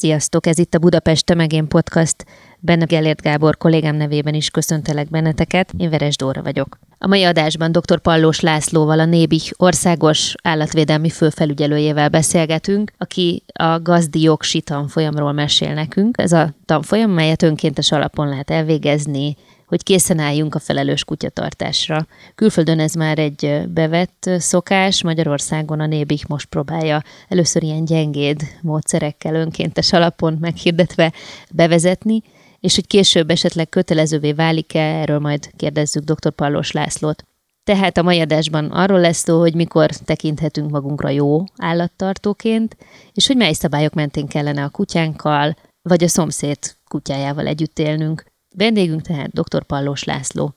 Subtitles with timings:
[0.00, 2.24] Sziasztok, ez itt a Budapest Tömegén Podcast.
[2.58, 5.72] Benne Gellért Gábor kollégám nevében is köszöntelek benneteket.
[5.76, 6.78] Én Veres Dóra vagyok.
[6.98, 8.00] A mai adásban dr.
[8.00, 16.18] Pallós Lászlóval, a Nébih országos állatvédelmi főfelügyelőjével beszélgetünk, aki a gazdi jogsi tanfolyamról mesél nekünk.
[16.18, 19.36] Ez a tanfolyam, melyet önkéntes alapon lehet elvégezni,
[19.70, 22.06] hogy készen álljunk a felelős kutyatartásra.
[22.34, 29.34] Külföldön ez már egy bevett szokás, Magyarországon a Nébik most próbálja először ilyen gyengéd módszerekkel
[29.34, 31.12] önkéntes alapon meghirdetve
[31.50, 32.22] bevezetni,
[32.60, 36.30] és hogy később esetleg kötelezővé válik-e, erről majd kérdezzük dr.
[36.30, 37.24] Pallós Lászlót.
[37.64, 42.76] Tehát a mai adásban arról lesz szó, hogy mikor tekinthetünk magunkra jó állattartóként,
[43.12, 48.29] és hogy mely szabályok mentén kellene a kutyánkkal, vagy a szomszéd kutyájával együtt élnünk.
[48.56, 49.62] Vendégünk tehát dr.
[49.62, 50.54] Pallós László.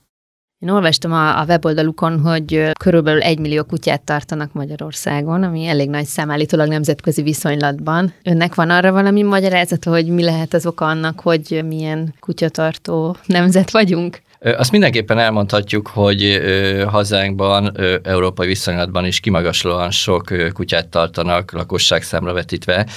[0.59, 6.05] Én olvastam a, a weboldalukon, hogy körülbelül egy millió kutyát tartanak Magyarországon, ami elég nagy
[6.05, 8.13] szám állítólag nemzetközi viszonylatban.
[8.23, 13.71] Önnek van arra valami magyarázata, hogy mi lehet az oka annak, hogy milyen kutyatartó nemzet
[13.71, 14.21] vagyunk?
[14.39, 16.41] Azt mindenképpen elmondhatjuk, hogy
[16.87, 22.87] hazánkban, európai viszonylatban is kimagaslóan sok kutyát tartanak lakosságszámra vetítve,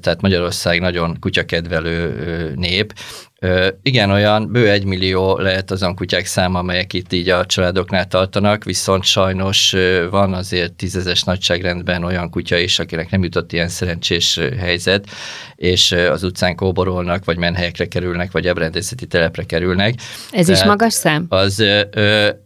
[0.00, 2.92] tehát Magyarország nagyon kutyakedvelő nép,
[3.82, 8.64] igen, olyan bő egy millió lehet azon kutyák száma, amelyek itt így a családoknál tartanak,
[8.64, 9.74] viszont sajnos
[10.10, 15.06] van azért tízezes nagyságrendben olyan kutya is, akinek nem jutott ilyen szerencsés helyzet,
[15.56, 19.94] és az utcán kóborolnak, vagy menhelyekre kerülnek, vagy ebrendészeti telepre kerülnek.
[20.30, 21.26] Ez tehát is magas szám?
[21.28, 21.64] Az,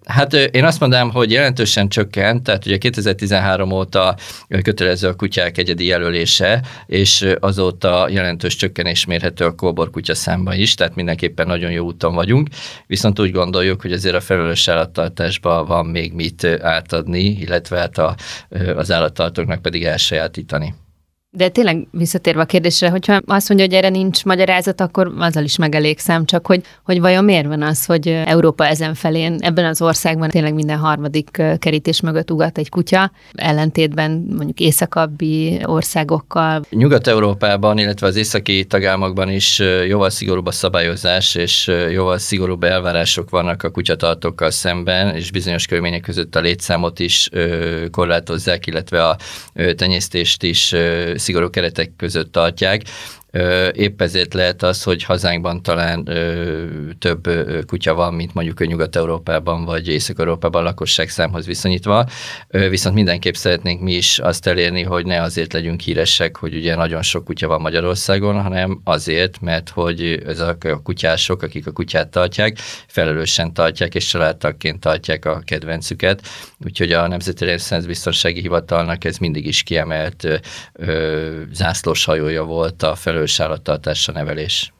[0.05, 4.17] hát én azt mondom, hogy jelentősen csökkent, tehát ugye 2013 óta
[4.63, 10.75] kötelező a kutyák egyedi jelölése, és azóta jelentős csökkenés mérhető a kóbor kutya számba is,
[10.75, 12.49] tehát mindenképpen nagyon jó úton vagyunk,
[12.87, 18.15] viszont úgy gondoljuk, hogy azért a felelős állattartásban van még mit átadni, illetve hát a,
[18.77, 20.75] az állattartóknak pedig elsajátítani.
[21.31, 25.57] De tényleg visszatérve a kérdésre, hogyha azt mondja, hogy erre nincs magyarázat, akkor azzal is
[25.57, 30.29] megelégszem, csak hogy, hogy vajon miért van az, hogy Európa ezen felén, ebben az országban
[30.29, 36.63] tényleg minden harmadik kerítés mögött ugat egy kutya, ellentétben mondjuk északabbi országokkal.
[36.71, 43.63] Nyugat-Európában, illetve az északi tagállamokban is jóval szigorúbb a szabályozás, és jóval szigorúbb elvárások vannak
[43.63, 47.31] a kutyatartókkal szemben, és bizonyos körülmények között a létszámot is
[47.91, 49.17] korlátozzák, illetve a
[49.77, 50.75] tenyésztést is
[51.19, 52.83] szigorú keretek között tartják.
[53.73, 56.05] Épp ezért lehet az, hogy hazánkban talán
[56.99, 57.29] több
[57.67, 62.07] kutya van, mint mondjuk Nyugat-Európában vagy Észak-Európában lakosság számhoz viszonyítva,
[62.49, 67.03] viszont mindenképp szeretnénk mi is azt elérni, hogy ne azért legyünk híresek, hogy ugye nagyon
[67.03, 72.59] sok kutya van Magyarországon, hanem azért, mert hogy ezek a kutyások, akik a kutyát tartják,
[72.87, 76.27] felelősen tartják és családtagként tartják a kedvencüket,
[76.65, 77.45] úgyhogy a Nemzeti
[77.87, 80.41] Biztonsági Hivatalnak ez mindig is kiemelt
[80.73, 84.73] ö, zászlós hajója volt a felelős felelős állattartásra nevelés.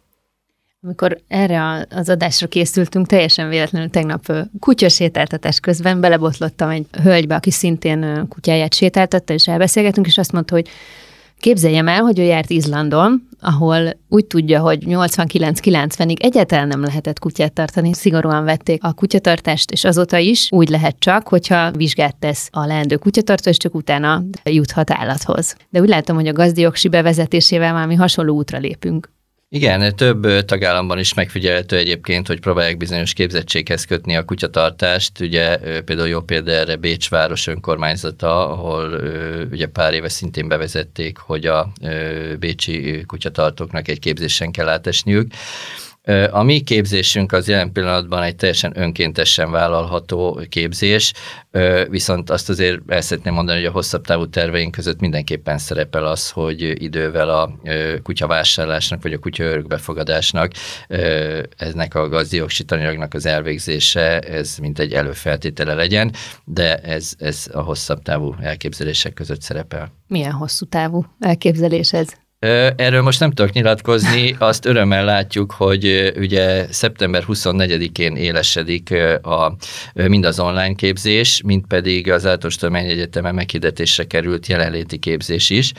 [0.83, 8.29] Amikor erre az adásra készültünk, teljesen véletlenül tegnap kutyasétáltatás közben belebotlottam egy hölgybe, aki szintén
[8.29, 10.69] kutyáját sétáltatta, és elbeszélgetünk, és azt mondta, hogy
[11.41, 17.53] Képzeljem el, hogy ő járt Izlandon, ahol úgy tudja, hogy 89-90-ig egyáltalán nem lehetett kutyát
[17.53, 22.67] tartani, szigorúan vették a kutyatartást, és azóta is úgy lehet csak, hogyha vizsgát tesz a
[22.67, 25.57] leendő kutyatartó, és csak utána juthat állathoz.
[25.71, 29.17] De úgy látom, hogy a gazdiogsi bevezetésével valami hasonló útra lépünk.
[29.51, 35.21] Igen, több tagállamban is megfigyelhető egyébként, hogy próbálják bizonyos képzettséghez kötni a kutyatartást.
[35.21, 39.01] Ugye például jó példa erre Bécs város önkormányzata, ahol
[39.51, 41.73] ugye pár éve szintén bevezették, hogy a
[42.39, 45.33] bécsi kutyatartóknak egy képzésen kell átesniük.
[46.31, 51.13] A mi képzésünk az jelen pillanatban egy teljesen önkéntesen vállalható képzés,
[51.89, 56.31] viszont azt azért el szeretném mondani, hogy a hosszabb távú terveink között mindenképpen szerepel az,
[56.31, 57.53] hogy idővel a
[58.03, 60.53] kutyavásárlásnak vagy a kutya örökbefogadásnak
[61.57, 66.13] eznek a gazdioksi tananyagnak az elvégzése, ez mint egy előfeltétele legyen,
[66.45, 69.93] de ez, ez a hosszabb távú elképzelések között szerepel.
[70.07, 72.09] Milyen hosszú távú elképzelés ez?
[72.41, 79.57] Erről most nem tudok nyilatkozni, azt örömmel látjuk, hogy ugye szeptember 24-én élesedik a,
[79.93, 85.73] mind az online képzés, mind pedig az Általános Egyetemen meghirdetésre került jelenléti képzés is,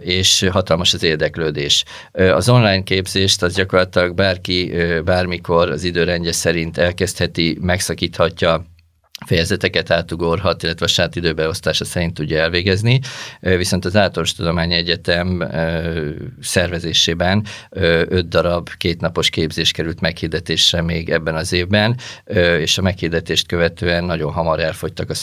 [0.00, 1.84] és hatalmas az érdeklődés.
[2.12, 4.72] Az online képzést az gyakorlatilag bárki
[5.04, 8.64] bármikor az időrendje szerint elkezdheti, megszakíthatja,
[9.26, 13.00] fejezeteket átugorhat, illetve a saját időbeosztása szerint tudja elvégezni,
[13.40, 15.48] viszont az Általános Tudományi Egyetem
[16.40, 21.96] szervezésében öt darab kétnapos képzés került meghirdetésre még ebben az évben,
[22.60, 25.14] és a meghirdetést követően nagyon hamar elfogytak a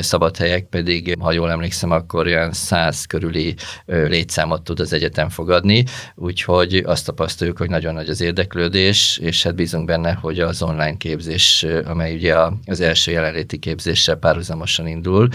[0.00, 3.54] szabad helyek, pedig, ha jól emlékszem, akkor olyan száz körüli
[3.86, 9.54] létszámot tud az egyetem fogadni, úgyhogy azt tapasztaljuk, hogy nagyon nagy az érdeklődés, és hát
[9.54, 12.34] bízunk benne, hogy az online képzés, amely ugye
[12.66, 15.28] az első jelenléti képzéssel párhuzamosan indul,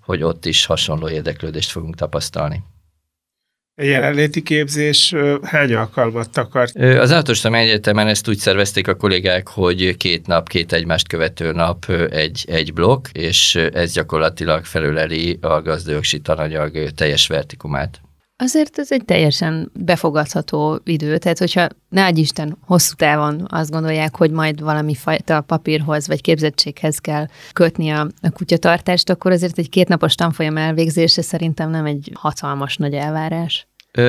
[0.00, 2.62] hogy ott is hasonló érdeklődést fogunk tapasztalni.
[3.80, 6.76] A jelenléti képzés hány alkalmat akart?
[6.76, 11.84] Az Általános Egyetemen ezt úgy szervezték a kollégák, hogy két nap, két egymást követő nap
[12.10, 18.00] egy, egy blokk, és ez gyakorlatilag felüleli a gazdagjogi tananyag teljes vertikumát.
[18.40, 24.30] Azért ez egy teljesen befogadható idő, tehát hogyha ne Isten hosszú távon azt gondolják, hogy
[24.30, 30.14] majd valami fajta papírhoz vagy képzettséghez kell kötni a, a kutyatartást, akkor azért egy kétnapos
[30.14, 33.66] tanfolyam elvégzése szerintem nem egy hatalmas nagy elvárás.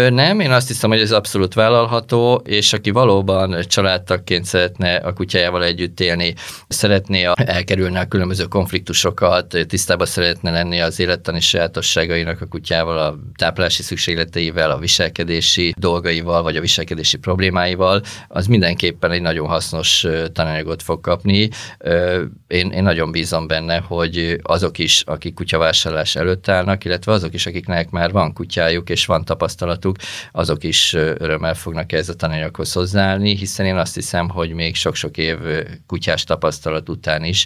[0.10, 5.64] Nem, én azt hiszem, hogy ez abszolút vállalható, és aki valóban családtagként szeretne a kutyájával
[5.64, 6.34] együtt élni,
[6.68, 13.84] szeretné elkerülni a különböző konfliktusokat, tisztában szeretne lenni az élettani sajátosságainak a kutyával, a táplálási
[13.84, 21.02] szükségleteivel, a viselkedési dolgaival, vagy a viselkedési problémáival, az mindenképpen egy nagyon hasznos tananyagot fog
[21.02, 21.50] kapni.
[22.48, 27.46] Én, én nagyon bízom benne, hogy azok is, akik kutyavásárlás előtt állnak, illetve azok is,
[27.46, 29.96] akiknek már van kutyájuk és van tapasztalat tapasztalatuk,
[30.32, 35.18] azok is örömmel fognak ez a tananyaghoz hozzáállni, hiszen én azt hiszem, hogy még sok-sok
[35.18, 35.38] év
[35.88, 37.46] kutyás tapasztalat után is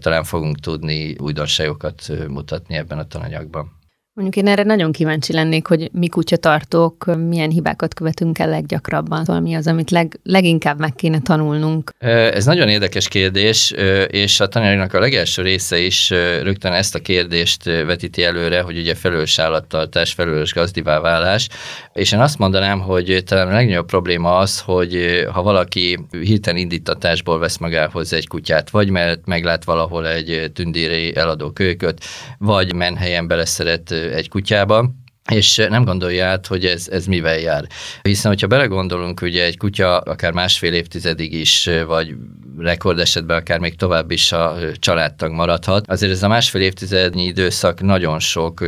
[0.00, 3.77] talán fogunk tudni újdonságokat mutatni ebben a tananyagban.
[4.20, 9.42] Mondjuk én erre nagyon kíváncsi lennék, hogy mi kutyatartók, milyen hibákat követünk el leggyakrabban, szóval
[9.42, 11.92] mi az, amit leg, leginkább meg kéne tanulnunk.
[11.98, 13.74] Ez nagyon érdekes kérdés,
[14.06, 16.10] és a tanárnak a legelső része is
[16.42, 21.48] rögtön ezt a kérdést vetíti előre, hogy ugye felelős állattartás, felelős gazdivá válás,
[21.92, 27.38] és én azt mondanám, hogy talán a legnagyobb probléma az, hogy ha valaki hirtelen indítatásból
[27.38, 32.04] vesz magához egy kutyát, vagy mert meglát valahol egy tündéri eladó kölyköt,
[32.38, 34.90] vagy menhelyen beleszeret egy kutyába,
[35.32, 37.66] és nem gondolja át, hogy ez, ez mivel jár.
[38.02, 42.14] Hiszen, hogyha belegondolunk, ugye egy kutya akár másfél évtizedig is, vagy
[42.58, 45.90] rekordesetben akár még tovább is a családtag maradhat.
[45.90, 48.64] Azért ez a másfél évtizednyi időszak nagyon sok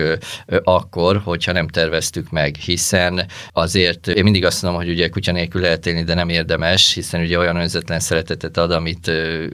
[0.65, 5.61] akkor, hogyha nem terveztük meg, hiszen azért én mindig azt mondom, hogy ugye kutya nélkül
[5.61, 9.11] lehet élni, de nem érdemes, hiszen ugye olyan önzetlen szeretetet ad, amit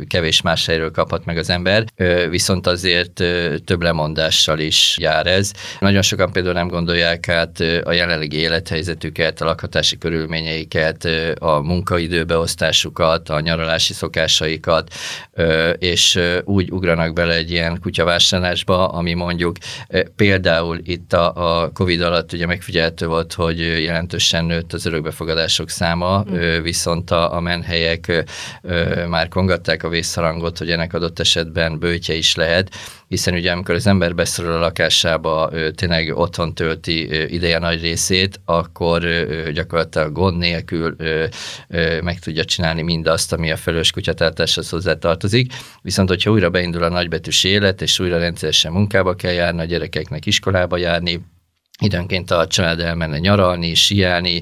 [0.07, 1.85] kevés más helyről kaphat meg az ember,
[2.31, 3.13] viszont azért
[3.65, 5.53] több lemondással is jár ez.
[5.79, 11.09] Nagyon sokan például nem gondolják át a jelenlegi élethelyzetüket, a lakhatási körülményeiket,
[11.39, 14.95] a munkaidőbeosztásukat, a nyaralási szokásaikat,
[15.79, 19.57] és úgy ugranak bele egy ilyen kutyavásárlásba, ami mondjuk
[20.17, 26.25] például itt a, a Covid alatt ugye megfigyelhető volt, hogy jelentősen nőtt az örökbefogadások száma,
[26.31, 26.63] mm.
[26.63, 28.25] viszont a, a menhelyek
[29.09, 32.71] már kongatták a vészharangot, hogy ennek adott esetben bőtje is lehet,
[33.09, 39.03] hiszen ugye amikor az ember beszorul a lakásába, tényleg otthon tölti ideje nagy részét, akkor
[39.53, 40.97] gyakorlatilag gond nélkül
[42.03, 45.53] meg tudja csinálni mindazt, ami a felős kutyatártáshoz hozzá tartozik.
[45.83, 50.27] Viszont, hogyha újra beindul a nagybetűs élet, és újra rendszeresen munkába kell járni, a gyerekeknek
[50.27, 51.21] iskolába járni,
[51.81, 54.41] időnként a család elmenne nyaralni, siálni,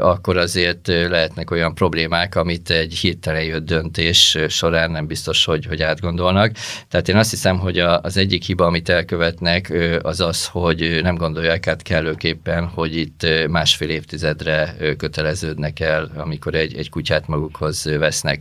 [0.00, 5.82] akkor azért lehetnek olyan problémák, amit egy hirtelen jött döntés során nem biztos, hogy, hogy
[5.82, 6.52] átgondolnak.
[6.88, 11.66] Tehát én azt hiszem, hogy az egyik hiba, amit elkövetnek, az az, hogy nem gondolják
[11.66, 18.40] át kellőképpen, hogy itt másfél évtizedre köteleződnek el, amikor egy, egy kutyát magukhoz vesznek.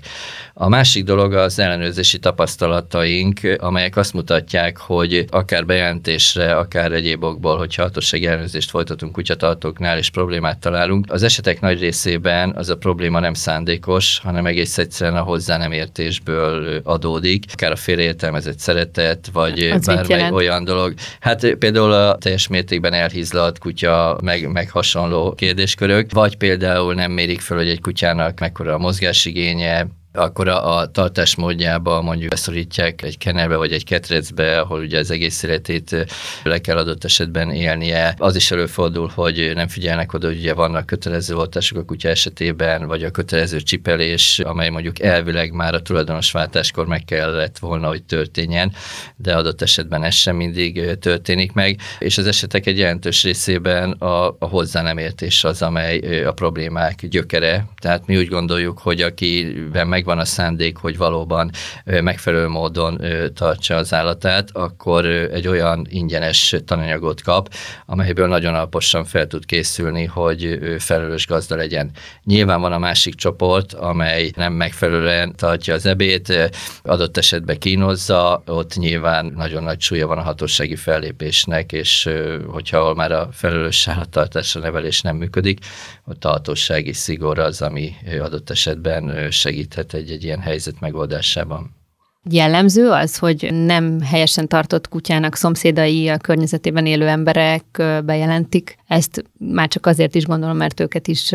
[0.54, 7.58] A másik dolog az ellenőrzési tapasztalataink, amelyek azt mutatják, hogy akár bejelentésre, akár egyéb okból,
[7.58, 13.20] hogyha hatóság ellenőrzést folytatunk kutyatartóknál, és problémát találunk, az esetek nagy részében az a probléma
[13.20, 19.60] nem szándékos, hanem egész egyszerűen a hozzá nem értésből adódik, akár a félreértelmezett szeretet, vagy
[19.60, 20.94] az bármely olyan dolog.
[21.20, 27.42] Hát például a teljes mértékben elhízlalt kutya, meg, meg hasonló kérdéskörök, vagy például nem mérik
[27.42, 33.56] föl, hogy egy kutyának mekkora a mozgásigénye, akkor a, a tartásmódjába mondjuk beszorítják egy kenerbe
[33.56, 36.06] vagy egy ketrecbe, ahol ugye az egész életét
[36.44, 38.16] le kell adott esetben élnie.
[38.18, 42.88] Az is előfordul, hogy nem figyelnek oda, hogy ugye vannak kötelező oltások a kutya esetében,
[42.88, 48.04] vagy a kötelező csipelés, amely mondjuk elvileg már a tulajdonos váltáskor meg kellett volna, hogy
[48.04, 48.72] történjen,
[49.16, 54.28] de adott esetben ez sem mindig történik meg, és az esetek egy jelentős részében a,
[54.28, 57.66] a hozzá nem értés az, amely a problémák gyökere.
[57.82, 61.52] Tehát mi úgy gondoljuk, hogy akiben megvan a szándék, hogy valóban
[61.86, 63.02] megfelelő módon
[63.34, 67.54] tartsa az állatát, akkor egy olyan ingyenes tananyagot kap,
[67.86, 71.92] amelyből nagyon alaposan fel tud készülni, hogy felelős gazda legyen.
[72.24, 76.52] Nyilván van a másik csoport, amely nem megfelelően tartja az ebét,
[76.84, 82.10] adott esetben kínozza, ott nyilván nagyon nagy súlya van a hatósági fellépésnek, és
[82.48, 85.60] hogyha már a felelős állattartásra nevelés nem működik,
[86.06, 91.82] ott a hatósági szigor az, ami adott esetben segíthet egy-egy ilyen helyzet megoldásában.
[92.30, 97.66] Jellemző az, hogy nem helyesen tartott kutyának szomszédai, a környezetében élő emberek
[98.06, 98.78] bejelentik.
[98.88, 101.32] Ezt már csak azért is gondolom, mert őket is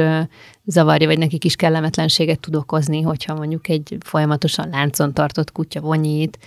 [0.65, 6.39] zavarja, vagy nekik is kellemetlenséget tud okozni, hogyha mondjuk egy folyamatosan láncon tartott kutya vonyít,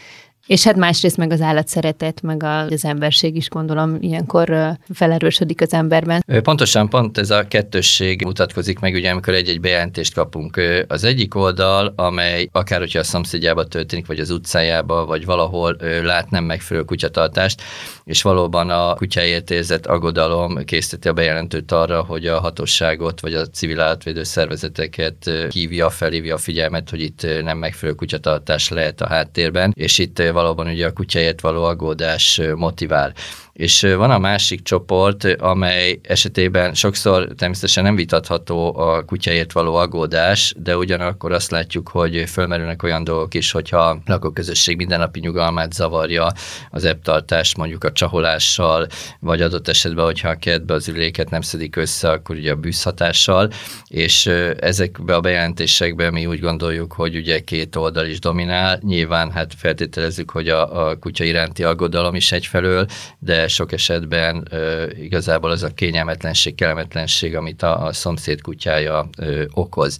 [0.48, 6.24] és hát másrészt meg az állatszeretet, meg az emberség is gondolom ilyenkor felerősödik az emberben.
[6.43, 10.62] Pontosan pont ez a kettősség mutatkozik meg, ugye amikor egy-egy bejelentést kapunk.
[10.88, 16.29] Az egyik oldal, amely akár hogyha a szomszédjába történik, vagy az utcájába, vagy valahol lát
[16.29, 17.62] nem megfelelő kutyatartást,
[18.03, 23.45] és valóban a kutyáért érzett aggodalom készíteti a bejelentőt arra, hogy a hatóságot, vagy a
[23.45, 29.74] civil állatvédő szervezeteket hívja, felhívja a figyelmet, hogy itt nem megfelelő kutyatartás lehet a háttérben,
[29.75, 33.14] és itt valóban ugye a kutyáért való aggódás motivál.
[33.62, 40.53] És van a másik csoport, amely esetében sokszor természetesen nem vitatható a kutyaért való aggódás,
[40.58, 46.32] de ugyanakkor azt látjuk, hogy fölmerülnek olyan dolgok is, hogyha a lakóközösség mindennapi nyugalmát zavarja
[46.72, 48.88] az ebtartás mondjuk a csaholással,
[49.20, 53.50] vagy adott esetben, hogyha a kertbe az üléket nem szedik össze, akkor ugye a bűzhatással,
[53.88, 54.25] és
[54.60, 60.32] ezekbe a bejelentésekben mi úgy gondoljuk, hogy ugye két oldal is dominál, nyilván hát feltételezzük,
[60.32, 62.86] hogy a, a kutya iránti aggodalom is egyfelől,
[63.20, 69.43] de sok esetben ö, igazából az a kényelmetlenség, kellemetlenség, amit a, a szomszéd kutyája ö,
[69.53, 69.98] okoz.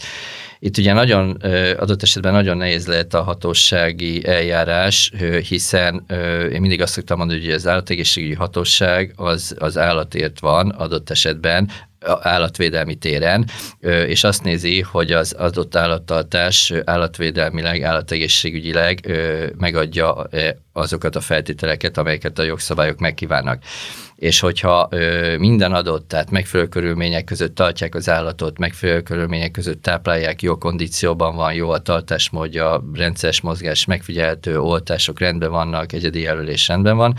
[0.60, 1.30] Itt ugye nagyon
[1.78, 5.12] adott esetben nagyon nehéz lehet a hatósági eljárás,
[5.48, 6.06] hiszen
[6.52, 11.70] én mindig azt szoktam mondani, hogy az állategészségügyi hatóság az, az állatért van adott esetben,
[12.22, 13.46] állatvédelmi téren,
[14.08, 19.12] és azt nézi, hogy az adott állattartás állatvédelmileg, állategészségügyileg
[19.58, 20.28] megadja
[20.74, 23.64] azokat a feltételeket, amelyeket a jogszabályok megkívánnak.
[24.16, 24.90] És hogyha
[25.38, 31.36] minden adott, tehát megfelelő körülmények között tartják az állatot, megfelelő körülmények között táplálják, jó kondícióban
[31.36, 37.16] van, jó a tartásmódja, rendszeres mozgás megfigyelhető, oltások rendben vannak, egyedi jelölés rendben van,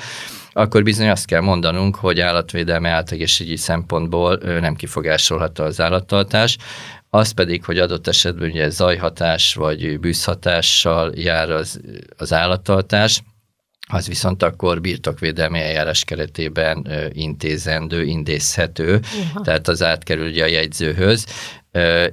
[0.52, 6.56] akkor bizony azt kell mondanunk, hogy állatvédelmi általegészségügyi szempontból nem kifogásolható az állattartás,
[7.10, 11.80] az pedig, hogy adott esetben ugye zajhatás vagy bűzhatással jár az,
[12.16, 13.22] az állattartás,
[13.88, 19.44] az viszont akkor birtokvédelmi eljárás keretében intézendő, intézhető, uh-huh.
[19.44, 21.26] tehát az átkerül ugye a jegyzőhöz,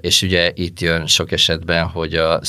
[0.01, 2.39] és ugye itt jön sok esetben, hogy a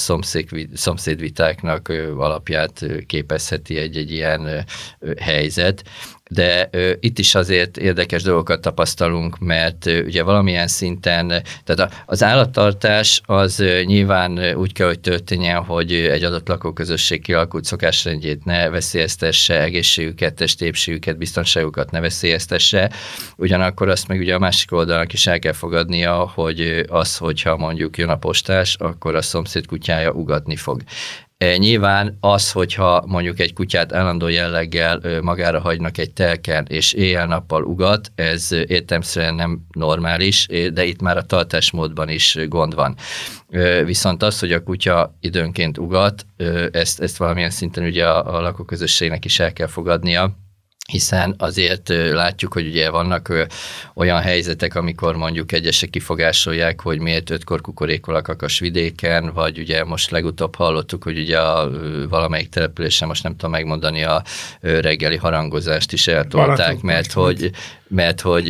[0.73, 4.65] szomszédvitáknak alapját képezheti egy-egy ilyen
[5.19, 5.85] helyzet,
[6.33, 11.29] de ö, itt is azért érdekes dolgokat tapasztalunk, mert ö, ugye valamilyen szinten,
[11.65, 17.23] tehát a, az állattartás az ö, nyilván úgy kell, hogy történjen, hogy egy adott lakóközösség
[17.23, 22.91] kialakult szokásrendjét ne veszélyeztesse, egészségüket, testépségüket, biztonságukat ne veszélyeztesse,
[23.37, 27.99] ugyanakkor azt meg ugye a másik oldalnak is el kell fogadnia, hogy az, hogyha mondjuk
[27.99, 30.83] jön a postás, akkor a szomszéd kutyája ugatni fog.
[31.45, 37.63] E, nyilván az, hogyha mondjuk egy kutyát állandó jelleggel magára hagynak egy telken, és éjjel-nappal
[37.63, 42.97] ugat, ez értelmszerűen nem normális, de itt már a tartásmódban is gond van.
[43.85, 46.27] Viszont az, hogy a kutya időnként ugat,
[46.71, 50.37] ezt, ezt valamilyen szinten ugye a, a lakóközösségnek is el kell fogadnia,
[50.91, 53.47] hiszen azért látjuk, hogy ugye vannak
[53.95, 59.85] olyan helyzetek, amikor mondjuk egyesek kifogásolják, hogy miért ötkor kukorékol a kakas vidéken, vagy ugye
[59.85, 61.71] most legutóbb hallottuk, hogy ugye a
[62.09, 64.23] valamelyik településen, most nem tudom megmondani, a
[64.61, 67.51] reggeli harangozást is eltolták, mert hogy
[67.91, 68.47] mert hogy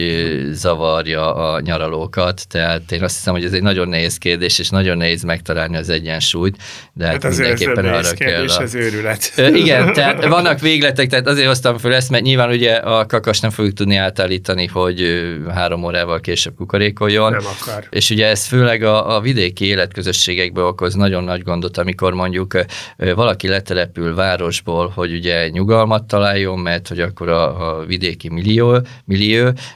[0.52, 4.97] zavarja a nyaralókat, tehát én azt hiszem, hogy ez egy nagyon nehéz kérdés, és nagyon
[4.97, 6.56] nehéz megtalálni az egyensúlyt,
[6.92, 8.49] de hát, hát mindenképpen arra kell.
[8.49, 8.61] A...
[8.62, 9.32] az őrület.
[9.37, 13.50] Igen, tehát vannak végletek, tehát azért hoztam fel ezt, mert nyilván ugye a kakas nem
[13.50, 17.32] fogjuk tudni átállítani, hogy három órával később kukorékoljon.
[17.32, 17.87] Nem akar.
[17.90, 22.59] És ugye ez főleg a, a vidéki életközösségekbe okoz nagyon nagy gondot, amikor mondjuk
[22.97, 29.29] valaki letelepül városból, hogy ugye nyugalmat találjon, mert hogy akkor a, a vidéki millió, millió,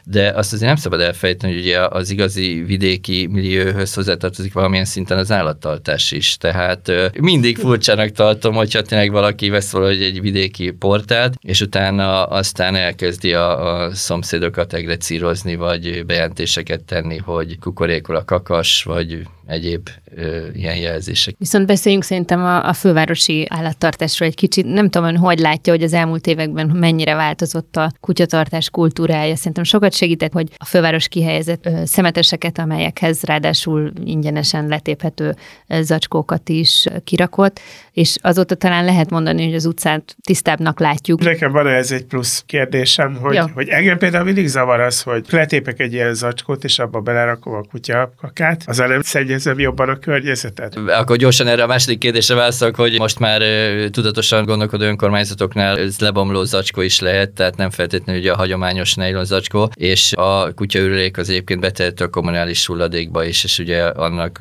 [0.04, 5.18] de azt azért nem szabad elfejteni, hogy ugye az igazi vidéki millióhöz hozzátartozik valamilyen szinten
[5.18, 6.36] az állattartás is.
[6.36, 12.74] Tehát mindig furcsának tartom, hogyha tényleg valaki vesz valahogy egy vidéki portált, és utána aztán
[12.74, 20.46] elkezdi a, a szomszédokat egrecírozni, vagy bejelentéseket tenni, hogy kukorékol a kakas, vagy egyéb ö,
[20.54, 21.34] ilyen jelzések.
[21.38, 24.66] Viszont beszéljünk szerintem a, a fővárosi állattartásról egy kicsit.
[24.66, 29.36] Nem tudom, ön hogy látja, hogy az elmúlt években mennyire változott a kutyatartás kultúrája.
[29.36, 35.34] Szerintem sokat segített, hogy a főváros kihelyezett ö, szemeteseket, amelyekhez ráadásul ingyenesen letéphető
[35.68, 37.60] zacskókat is kirakott,
[37.92, 41.20] és azóta talán lehet mondani, hogy az utcát tisztábbnak látjuk.
[41.20, 43.50] Nekem van ez egy plusz kérdésem, hogy, ja.
[43.54, 47.62] hogy engem például mindig zavar az, hogy letépek egy ilyen zacskót, és abba belerakom a
[47.70, 49.02] kutya kakát, az nem
[49.38, 50.76] szennyezem jobban a környezetet.
[50.76, 53.42] Akkor gyorsan erre a második kérdésre válaszolok, hogy most már
[53.90, 59.24] tudatosan gondolkodó önkormányzatoknál ez lebomló zacskó is lehet, tehát nem feltétlenül ugye a hagyományos nylon
[59.24, 64.38] zacskó, és a kutyaürülék az egyébként betehető a kommunális hulladékba is, és ugye annak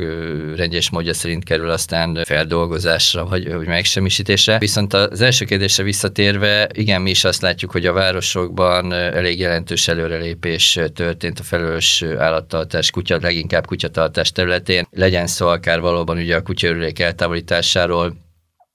[0.55, 4.57] rendes módja szerint kerül aztán feldolgozásra, vagy, vagy megsemmisítésre.
[4.57, 9.87] Viszont az első kérdésre visszatérve, igen, mi is azt látjuk, hogy a városokban elég jelentős
[9.87, 16.41] előrelépés történt a felelős állattartás, kutya, leginkább kutyatartás területén, legyen szó akár valóban ugye a
[16.41, 18.15] kutyaörülék eltávolításáról,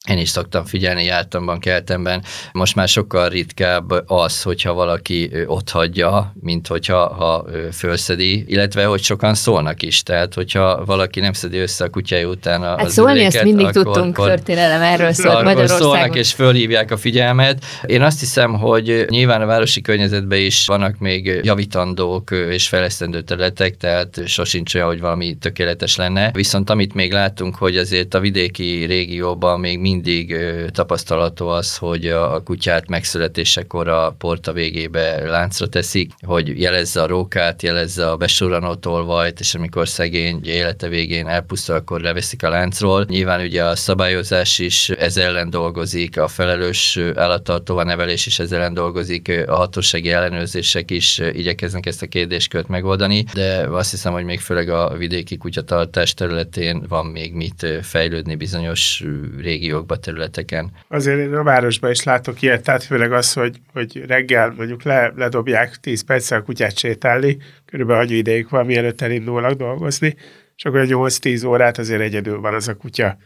[0.06, 2.22] én is szoktam figyelni, jártamban, keltemben.
[2.52, 9.02] Most már sokkal ritkább az, hogyha valaki ott hagyja, mint hogyha ha fölszedi, illetve hogy
[9.02, 10.02] sokan szólnak is.
[10.02, 13.66] Tehát, hogyha valaki nem szedi össze a kutyája után hát az szólni üléket, ezt mindig
[13.66, 15.92] akkor, tudtunk, akkor, történelem erről szólt Magyarországon.
[15.92, 17.64] szólnak és fölhívják a figyelmet.
[17.86, 23.76] Én azt hiszem, hogy nyilván a városi környezetben is vannak még javítandók és fejlesztendő területek,
[23.76, 26.30] tehát sosincs olyan, hogy valami tökéletes lenne.
[26.32, 30.36] Viszont amit még látunk, hogy azért a vidéki régióban még mindig
[30.70, 37.62] tapasztalató az, hogy a kutyát megszületésekor a porta végébe láncra teszik, hogy jelezze a rókát,
[37.62, 43.04] jelezze a besurranó tolvajt, és amikor szegény élete végén elpusztul, akkor leveszik a láncról.
[43.08, 48.74] Nyilván ugye a szabályozás is ez ellen dolgozik, a felelős állattartóval nevelés is ez ellen
[48.74, 54.40] dolgozik, a hatósági ellenőrzések is igyekeznek ezt a kérdéskört megoldani, de azt hiszem, hogy még
[54.40, 59.04] főleg a vidéki kutyatartás területén van még mit fejlődni bizonyos
[59.40, 60.70] régiók azokba a területeken.
[60.88, 65.12] Azért én a városban is látok ilyet, tehát főleg az, hogy, hogy reggel mondjuk le,
[65.16, 70.16] ledobják 10 perccel a kutyát sétálni, körülbelül annyi ideig van, mielőtt elindulnak dolgozni,
[70.58, 73.16] és akkor 8-10 órát azért egyedül van az a kutya.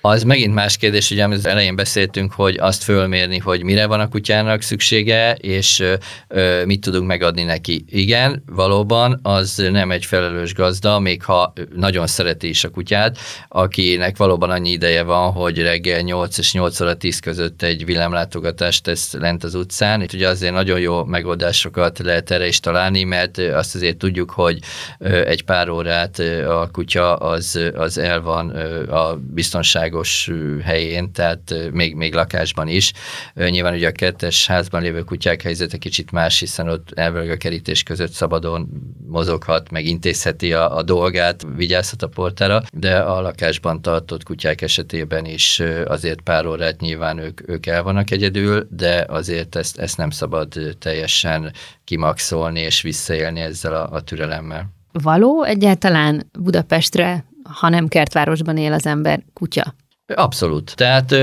[0.00, 4.08] Az megint más kérdés, ugye az elején beszéltünk, hogy azt fölmérni, hogy mire van a
[4.08, 5.82] kutyának szüksége, és
[6.28, 7.84] ö, mit tudunk megadni neki.
[7.88, 13.18] Igen, valóban az nem egy felelős gazda, még ha nagyon szereti is a kutyát,
[13.48, 18.82] akinek valóban annyi ideje van, hogy reggel 8 és 8 óra 10 között egy villámlátogatást
[18.82, 20.02] tesz lent az utcán.
[20.02, 24.58] Itt ugye azért nagyon jó megoldásokat lehet erre is találni, mert azt azért tudjuk, hogy
[25.24, 26.18] egy pár órát
[26.48, 28.50] a kutya az, az el van
[28.88, 30.30] a biztonságos
[30.62, 32.92] helyén, tehát még, még lakásban is.
[33.34, 37.82] Nyilván ugye a kettes házban lévő kutyák helyzete kicsit más, hiszen ott elvileg a kerítés
[37.82, 38.68] között szabadon
[39.06, 45.24] mozoghat, meg intézheti a, a dolgát, vigyázhat a portára, de a lakásban tartott kutyák esetében
[45.24, 50.10] is azért pár órát nyilván ők, ők el vannak egyedül, de azért ezt, ezt nem
[50.10, 51.52] szabad teljesen
[51.84, 58.86] kimaxolni és visszaélni ezzel a, a türelemmel való egyáltalán Budapestre, ha nem kertvárosban él az
[58.86, 59.74] ember, kutya?
[60.06, 60.74] Abszolút.
[60.76, 61.14] Tehát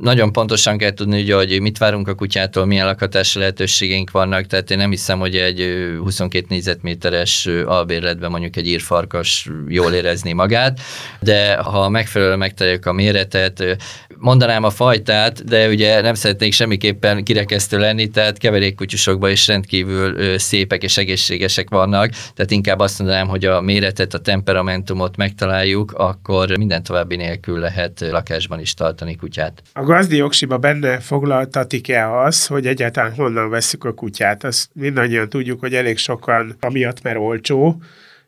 [0.00, 4.78] nagyon pontosan kell tudni, hogy mit várunk a kutyától, milyen lakhatási lehetőségeink vannak, tehát én
[4.78, 10.80] nem hiszem, hogy egy 22 négyzetméteres albérletben mondjuk egy írfarkas jól érezni magát,
[11.20, 13.76] de ha megfelelően megtaláljuk a méretet,
[14.18, 20.82] mondanám a fajtát, de ugye nem szeretnék semmiképpen kirekesztő lenni, tehát keverékkutyusokban is rendkívül szépek
[20.82, 26.82] és egészségesek vannak, tehát inkább azt mondanám, hogy a méretet, a temperamentumot megtaláljuk, akkor minden
[26.82, 29.62] további nélkül lehet lakásban is tartani kutyát.
[29.72, 34.44] A gazdi jogsiba benne foglaltatik-e az, hogy egyáltalán honnan veszük a kutyát?
[34.44, 37.82] Azt mindannyian tudjuk, hogy elég sokan, amiatt mert olcsó,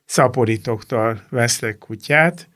[0.04, 2.48] szaporítóktól vesznek kutyát,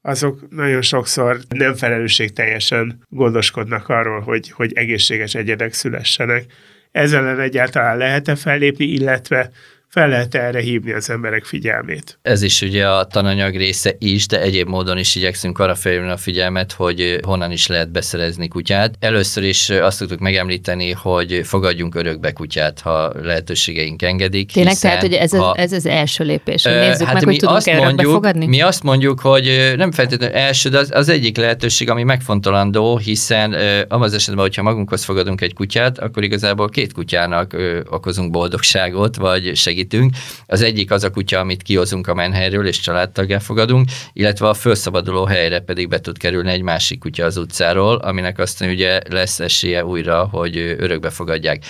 [0.00, 6.44] azok nagyon sokszor nem felelősség teljesen gondoskodnak arról, hogy, hogy egészséges egyedek szülessenek,
[6.90, 9.50] ezzel ellen egyáltalán lehet-e fellépni, illetve
[9.92, 12.18] fel lehet erre hívni az emberek figyelmét.
[12.22, 16.16] Ez is ugye a tananyag része is, de egyéb módon is igyekszünk arra felhívni a
[16.16, 18.94] figyelmet, hogy honnan is lehet beszerezni kutyát.
[19.00, 24.52] Először is azt tudtuk megemlíteni, hogy fogadjunk örökbe kutyát, ha lehetőségeink engedik.
[24.52, 27.24] Tényleg, hiszen, tehát hogy ez, ha, az, ez az első lépés, hogy nézzük hát meg,
[27.24, 28.46] hogy tudunk örökbe fogadni?
[28.46, 33.52] Mi azt mondjuk, hogy nem feltétlenül első, de az, az egyik lehetőség, ami megfontolandó, hiszen
[33.88, 37.56] abban az esetben, hogyha magunkhoz fogadunk egy kutyát, akkor igazából két kutyának
[37.90, 40.14] okozunk boldogságot, vagy segít segítünk.
[40.46, 45.24] Az egyik az a kutya, amit kihozunk a menhelyről, és családtaggá fogadunk, illetve a felszabaduló
[45.24, 49.84] helyre pedig be tud kerülni egy másik kutya az utcáról, aminek aztán ugye lesz esélye
[49.84, 51.64] újra, hogy örökbe fogadják.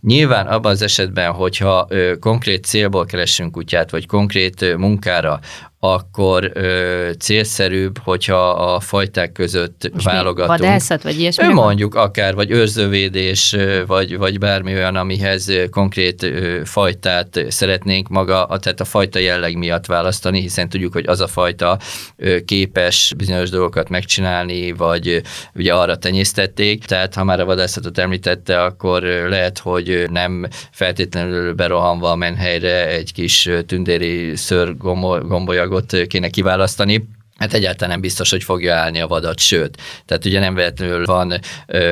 [0.00, 1.88] Nyilván abban az esetben, hogyha
[2.20, 5.40] konkrét célból keresünk kutyát, vagy konkrét munkára,
[5.82, 10.58] akkor ö, célszerűbb, hogyha a fajták között Most válogatunk.
[10.58, 11.52] Vadászat, vagy ilyesmi?
[11.52, 18.80] Mondjuk akár, vagy őrzővédés, vagy, vagy bármi olyan, amihez konkrét ö, fajtát szeretnénk maga, tehát
[18.80, 21.78] a fajta jelleg miatt választani, hiszen tudjuk, hogy az a fajta
[22.16, 25.18] ö, képes bizonyos dolgokat megcsinálni, vagy ö,
[25.54, 32.10] ugye arra tenyésztették, tehát ha már a vadászatot említette, akkor lehet, hogy nem feltétlenül berohanva
[32.10, 37.08] a menhelyre egy kis tündéri ször gombolya országot kéne kiválasztani,
[37.40, 39.76] hát egyáltalán nem biztos, hogy fogja állni a vadat, sőt,
[40.06, 41.40] tehát ugye nem véletlenül van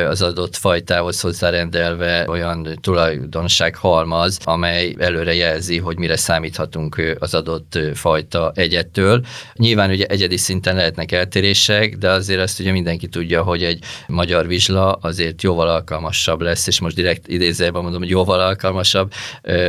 [0.08, 7.78] az adott fajtához hozzárendelve olyan tulajdonság halmaz, amely előre jelzi, hogy mire számíthatunk az adott
[7.94, 9.24] fajta egyettől.
[9.54, 14.46] Nyilván ugye egyedi szinten lehetnek eltérések, de azért azt ugye mindenki tudja, hogy egy magyar
[14.46, 19.12] vizsla azért jóval alkalmasabb lesz, és most direkt idézőjelben mondom, hogy jóval alkalmasabb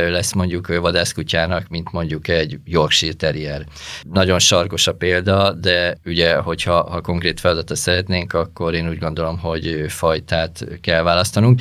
[0.08, 3.64] lesz mondjuk vadászkutyának, mint mondjuk egy Yorkshire Terrier.
[4.12, 8.98] Nagyon sarkos a példa, de de ugye, hogyha ha konkrét feladatot szeretnénk, akkor én úgy
[8.98, 11.60] gondolom, hogy fajtát kell választanunk.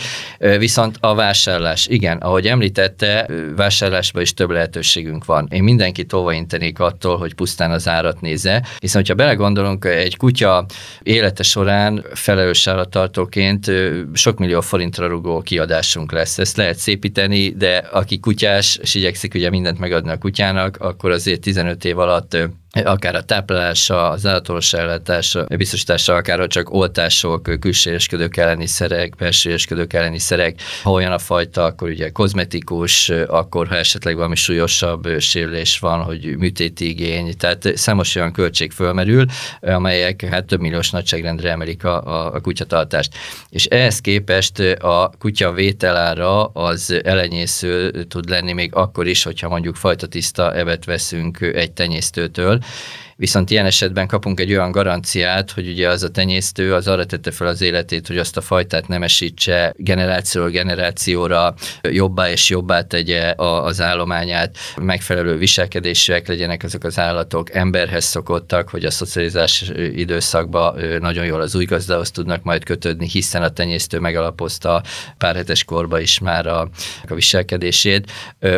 [0.57, 5.47] Viszont a vásárlás, igen, ahogy említette, vásárlásban is több lehetőségünk van.
[5.51, 10.65] Én mindenkit intenék attól, hogy pusztán az árat nézze, hiszen hogyha belegondolunk, egy kutya
[11.03, 13.71] élete során felelős állattartóként
[14.13, 16.37] sok millió forintra rugó kiadásunk lesz.
[16.39, 21.41] Ezt lehet szépíteni, de aki kutyás, és igyekszik ugye mindent megadni a kutyának, akkor azért
[21.41, 22.37] 15 év alatt
[22.71, 30.19] akár a táplálása, az állatorvos ellátása, biztosítása, akár csak oltások, külsősködők elleni szerek, belsősködők elleni
[30.19, 30.61] szerek.
[30.83, 36.37] Ha olyan a fajta, akkor ugye kozmetikus, akkor ha esetleg valami súlyosabb sérülés van, hogy
[36.37, 39.25] műtéti igény, tehát számos olyan költség fölmerül,
[39.61, 43.13] amelyek hát több milliós nagyságrendre emelik a, a, a kutyatartást.
[43.49, 49.75] És ehhez képest a kutya vételára az elenyésző tud lenni még akkor is, hogyha mondjuk
[49.75, 52.58] fajta tiszta evet veszünk egy tenyésztőtől,
[53.19, 57.31] viszont ilyen esetben kapunk egy olyan garanciát, hogy ugye az a tenyésztő az arra tette
[57.31, 63.81] fel az életét, hogy azt a fajtát nemesítse generációról generációra, jobbá és jobbá tegye az
[63.81, 71.41] állományát, megfelelő viselkedésűek legyenek azok az állatok, emberhez szokottak, hogy a szocializás időszakban nagyon jól
[71.41, 74.83] az új gazdához tudnak majd kötődni, hiszen a tenyésztő megalapozta
[75.17, 76.69] pár hetes korba is már a,
[77.07, 78.11] a viselkedését.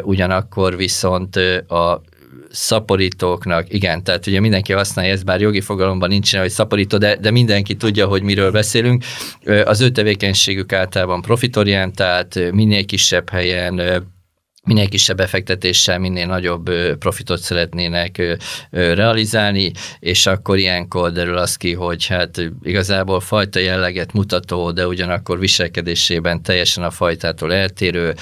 [0.04, 1.36] Ugyanakkor viszont
[1.68, 2.02] a
[2.50, 7.32] szaporítóknak, igen, tehát ugye mindenki használja ezt, bár jogi fogalomban nincsen, hogy szaporító, de, de
[7.32, 9.04] mindenki tudja, hogy miről beszélünk.
[9.64, 14.04] Az ő tevékenységük általában profitorientált, minél kisebb helyen
[14.68, 16.70] minél kisebb befektetéssel, minél nagyobb
[17.00, 18.38] profitot szeretnének
[18.70, 25.40] realizálni, és akkor ilyenkor derül az ki, hogy hát igazából fajta jelleget mutató, de ugyanakkor
[25.40, 28.14] viselkedésében teljesen a fajtától eltérő,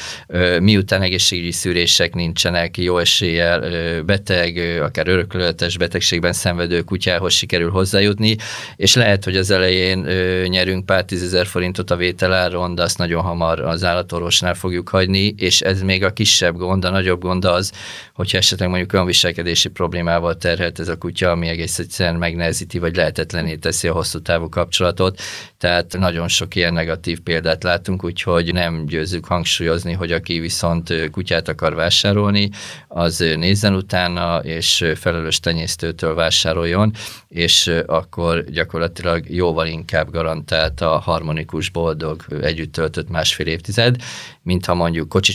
[0.59, 3.61] miután egészségügyi szűrések nincsenek, jó eséllyel
[4.03, 8.35] beteg, akár öröklőletes betegségben szenvedő kutyához sikerül hozzájutni,
[8.75, 9.99] és lehet, hogy az elején
[10.47, 15.61] nyerünk pár tízezer forintot a vételáron, de azt nagyon hamar az állatorvosnál fogjuk hagyni, és
[15.61, 17.71] ez még a kis kisebb gond, a nagyobb gond az,
[18.13, 22.95] hogyha esetleg mondjuk olyan viselkedési problémával terhelt ez a kutya, ami egész egyszerűen megnehezíti, vagy
[22.95, 25.19] lehetetlené teszi a hosszú távú kapcsolatot.
[25.57, 31.47] Tehát nagyon sok ilyen negatív példát látunk, úgyhogy nem győzzük hangsúlyozni, hogy aki viszont kutyát
[31.47, 32.49] akar vásárolni,
[32.87, 36.93] az nézzen utána, és felelős tenyésztőtől vásároljon,
[37.27, 43.95] és akkor gyakorlatilag jóval inkább garantált a harmonikus, boldog, együtt töltött másfél évtized,
[44.41, 45.33] mint ha mondjuk kocsi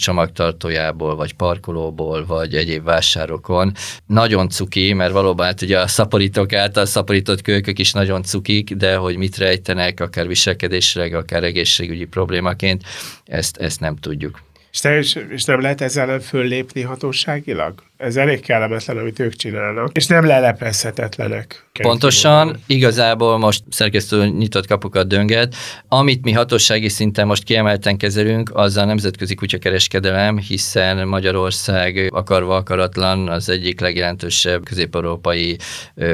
[0.84, 3.72] csomagtartójából, vagy parkolóból, vagy egyéb vásárokon.
[4.06, 8.96] Nagyon cuki, mert valóban hát ugye a szaporítók által szaporított kölykök is nagyon cukik, de
[8.96, 12.82] hogy mit rejtenek, akár viselkedésre, akár egészségügyi problémaként,
[13.24, 14.40] ezt, ezt nem tudjuk.
[14.72, 17.82] És, te, és nem lehet ezzel föllépni hatóságilag?
[18.04, 21.66] Ez elég kellemetlen, amit ők csinálnak, és nem leleplezhetetlenek.
[21.82, 25.54] Pontosan, igazából most szerkesztő nyitott kapukat dönget.
[25.88, 33.28] Amit mi hatósági szinten most kiemelten kezelünk, az a nemzetközi kutyakereskedelem, hiszen Magyarország akarva akaratlan
[33.28, 35.56] az egyik legjelentősebb közép-európai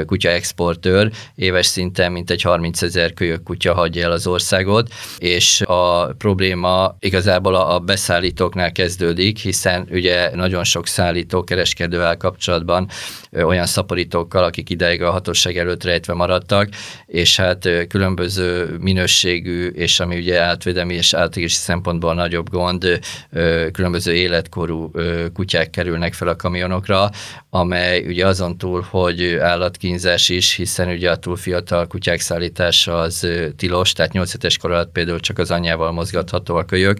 [0.05, 1.11] kutyaexportőr.
[1.35, 7.55] Éves szinten mintegy 30 ezer kölyök kutya hagyja el az országot, és a probléma igazából
[7.55, 11.43] a beszállítóknál kezdődik, hiszen ugye nagyon sok szállító
[11.81, 12.87] kereskedővel kapcsolatban
[13.31, 16.69] olyan szaporítókkal, akik ideig a hatóság előtt rejtve maradtak,
[17.05, 22.99] és hát különböző minőségű, és ami ugye átvédelmi és átegési szempontból nagyobb gond,
[23.71, 24.91] különböző életkorú
[25.33, 27.09] kutyák kerülnek fel a kamionokra,
[27.49, 33.27] amely ugye azon túl, hogy állatkínzás is, hiszen ugye a túl fiatal kutyák szállítása az
[33.57, 36.97] tilos, tehát 8 hetes kor alatt például csak az anyjával mozgatható a kölyök,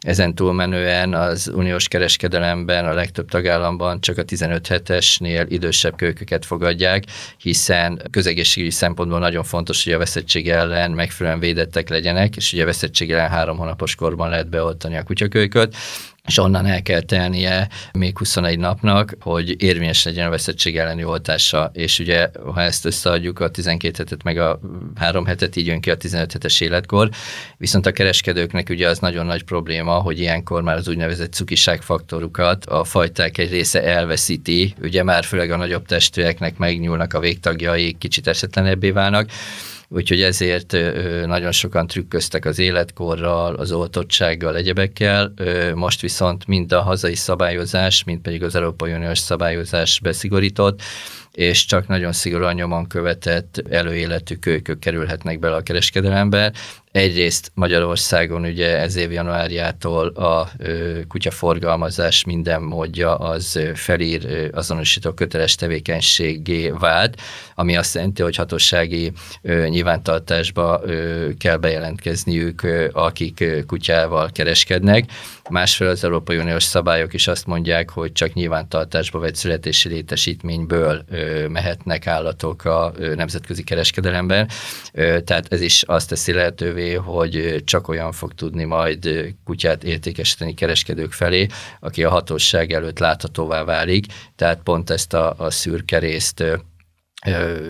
[0.00, 7.04] ezen túlmenően az uniós kereskedelemben a legtöbb tagállamban csak a 15 hetesnél idősebb kölyköket fogadják,
[7.36, 12.66] hiszen közegészségügyi szempontból nagyon fontos, hogy a veszettség ellen megfelelően védettek legyenek, és ugye a
[12.66, 15.76] veszettség ellen három hónapos korban lehet beoltani a kutyakölyköt,
[16.30, 21.70] és onnan el kell telnie még 21 napnak, hogy érvényes legyen a veszettség elleni oltása,
[21.74, 24.60] és ugye ha ezt összeadjuk a 12 hetet meg a
[24.94, 27.08] 3 hetet, így jön ki a 15 hetes életkor,
[27.56, 32.84] viszont a kereskedőknek ugye az nagyon nagy probléma, hogy ilyenkor már az úgynevezett cukiságfaktorukat a
[32.84, 38.90] fajták egy része elveszíti, ugye már főleg a nagyobb testőeknek megnyúlnak a végtagjai, kicsit esetlenebbé
[38.90, 39.30] válnak,
[39.92, 40.76] úgyhogy ezért
[41.26, 45.32] nagyon sokan trükköztek az életkorral, az oltottsággal, egyebekkel.
[45.74, 50.82] Most viszont mind a hazai szabályozás, mind pedig az Európai Uniós szabályozás beszigorított,
[51.32, 56.52] és csak nagyon szigorúan nyomon követett előéletű kölykök kerülhetnek bele a kereskedelembe.
[56.92, 60.50] Egyrészt Magyarországon ugye ez év januárjától a
[61.08, 67.20] kutyaforgalmazás minden módja az felír azonosító köteles tevékenységé vált,
[67.54, 69.12] ami azt jelenti, hogy hatósági
[69.42, 70.80] nyilvántartásba
[71.38, 75.04] kell bejelentkezniük, akik kutyával kereskednek.
[75.50, 81.04] Másfél az Európai Uniós szabályok is azt mondják, hogy csak nyilvántartásba vett születési létesítményből
[81.48, 84.48] mehetnek állatok a nemzetközi kereskedelemben.
[85.24, 91.12] Tehát ez is azt teszi lehetővé, hogy csak olyan fog tudni majd kutyát értékesíteni kereskedők
[91.12, 91.46] felé,
[91.80, 94.06] aki a hatóság előtt láthatóvá válik.
[94.36, 96.44] Tehát pont ezt a, a szürke részt
[97.26, 97.66] ö,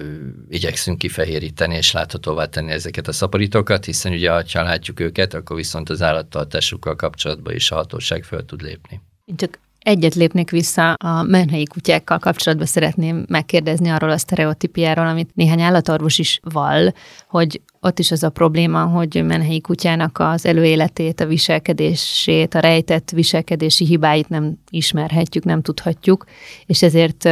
[0.49, 5.89] igyekszünk kifehéríteni és láthatóvá tenni ezeket a szaporítókat, hiszen ugye ha látjuk őket, akkor viszont
[5.89, 9.01] az állattartásukkal kapcsolatban is a hatóság föl tud lépni.
[9.37, 15.61] Csak Egyet lépnék vissza a menhelyi kutyákkal kapcsolatban szeretném megkérdezni arról a sztereotípiáról, amit néhány
[15.61, 16.95] állatorvos is val,
[17.29, 23.11] hogy ott is az a probléma, hogy menhelyi kutyának az előéletét, a viselkedését, a rejtett
[23.11, 26.25] viselkedési hibáit nem ismerhetjük, nem tudhatjuk,
[26.66, 27.29] és ezért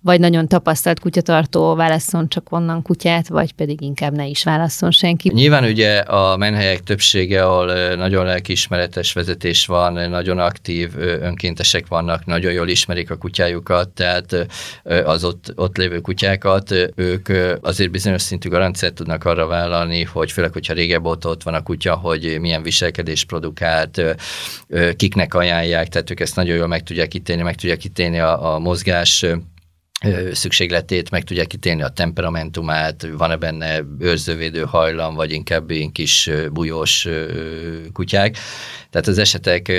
[0.00, 5.30] vagy nagyon tapasztalt kutyatartó válasszon csak onnan kutyát, vagy pedig inkább ne is válasszon senki.
[5.32, 12.52] Nyilván ugye a menhelyek többsége, ahol nagyon lelkiismeretes vezetés van, nagyon aktív önkéntesek vannak, nagyon
[12.52, 14.46] jól ismerik a kutyájukat, tehát
[15.04, 17.28] az ott, ott lévő kutyákat, ők
[17.60, 21.54] azért bizonyos szintű garanciát tudnak arra vállalni, mondani, hogy főleg, hogyha régebb óta ott van
[21.54, 24.02] a kutya, hogy milyen viselkedés produkált,
[24.96, 28.58] kiknek ajánlják, tehát ők ezt nagyon jól meg tudják ítélni, meg tudják ítélni a, a
[28.58, 29.26] mozgás
[30.32, 37.08] szükségletét, meg tudják ítélni a temperamentumát, van-e benne őrzővédő hajlam, vagy inkább ilyen kis bujós
[37.92, 38.36] kutyák.
[38.90, 39.72] Tehát az esetek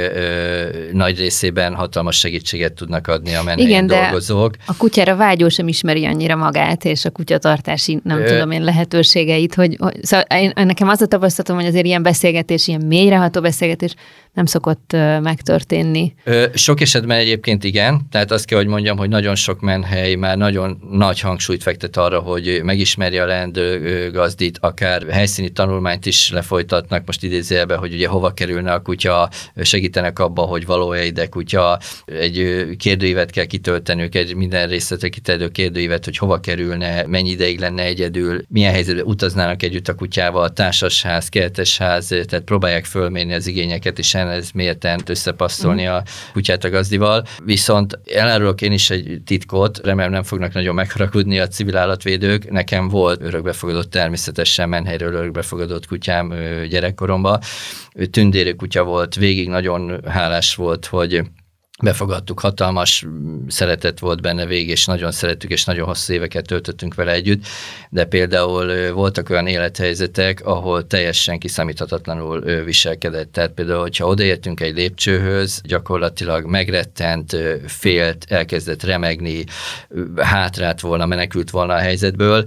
[0.91, 4.51] nagy részében hatalmas segítséget tudnak adni a menhelyen Igen, dolgozók.
[4.51, 8.27] De a kutyára vágyó sem ismeri annyira magát, és a kutyatartási, nem ö...
[8.27, 12.67] tudom én, lehetőségeit, hogy, hogy szóval én, nekem az a tapasztalatom, hogy azért ilyen beszélgetés,
[12.67, 13.93] ilyen mélyreható beszélgetés
[14.33, 16.13] nem szokott megtörténni.
[16.23, 20.37] Ö, sok esetben egyébként igen, tehát azt kell, hogy mondjam, hogy nagyon sok menhely már
[20.37, 27.05] nagyon nagy hangsúlyt fektet arra, hogy megismerje a leendő gazdit, akár helyszíni tanulmányt is lefolytatnak,
[27.05, 29.29] most idézőjelben, hogy ugye hova kerülne a kutya,
[29.61, 36.05] segítenek abba, hogy való-e ide kutya, egy kérdőívet kell kitöltenünk, egy minden részletre kiterjedő kérdőívet,
[36.05, 42.07] hogy hova kerülne, mennyi ideig lenne egyedül, milyen helyzetben utaznának együtt a kutyával, társasház, kertesház,
[42.07, 47.25] tehát próbálják fölmérni az igényeket, és ez mérten összepasszolni a kutyát a gazdival.
[47.45, 52.51] Viszont elárulok én is egy titkot, remélem nem fognak nagyon megharagudni a civil állatvédők.
[52.51, 56.33] Nekem volt örökbefogadott természetesen menhelyről örökbefogadott kutyám
[56.69, 57.39] gyerekkoromban.
[58.11, 61.21] Tündérő kutya volt, végig nagyon hálás volt, hogy
[61.81, 63.05] befogadtuk, hatalmas
[63.47, 67.45] szeretet volt benne végig, és nagyon szerettük, és nagyon hosszú éveket töltöttünk vele együtt,
[67.89, 73.31] de például voltak olyan élethelyzetek, ahol teljesen kiszámíthatatlanul viselkedett.
[73.31, 77.35] Tehát például, hogyha odaértünk egy lépcsőhöz, gyakorlatilag megrettent,
[77.67, 79.43] félt, elkezdett remegni,
[80.15, 82.43] hátrát volna, menekült volna a helyzetből,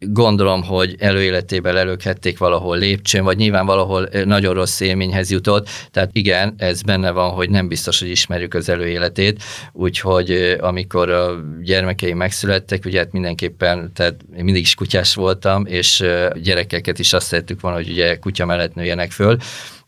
[0.00, 6.54] gondolom, hogy előéletében előkhették valahol lépcsőn, vagy nyilván valahol nagyon rossz élményhez jutott, tehát igen,
[6.56, 12.84] ez benne van, hogy nem biztos, hogy ismerjük az előéletét, úgyhogy amikor a gyermekeim megszülettek,
[12.84, 16.04] ugye hát mindenképpen, tehát én mindig is kutyás voltam, és
[16.42, 19.36] gyerekeket is azt szerettük volna, hogy ugye kutya mellett nőjenek föl,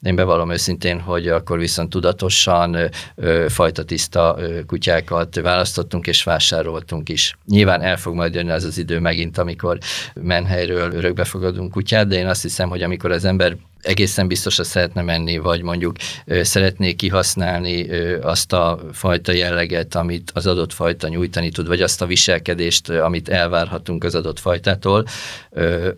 [0.03, 2.77] én bevallom őszintén, hogy akkor viszont tudatosan
[3.49, 7.37] fajta tiszta kutyákat választottunk és vásároltunk is.
[7.47, 9.79] Nyilván el fog majd jönni az az idő megint, amikor
[10.15, 15.39] menhelyről örökbefogadunk kutyát, de én azt hiszem, hogy amikor az ember egészen biztosra szeretne menni,
[15.39, 17.89] vagy mondjuk szeretné kihasználni
[18.21, 23.29] azt a fajta jelleget, amit az adott fajta nyújtani tud, vagy azt a viselkedést, amit
[23.29, 25.07] elvárhatunk az adott fajtától,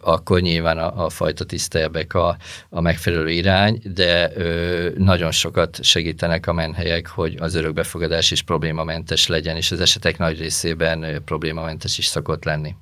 [0.00, 2.36] akkor nyilván a, a fajta tisztelbek a,
[2.68, 4.32] a megfelelő irány, de
[4.96, 10.38] nagyon sokat segítenek a menhelyek, hogy az örökbefogadás is problémamentes legyen, és az esetek nagy
[10.38, 12.74] részében problémamentes is szokott lenni.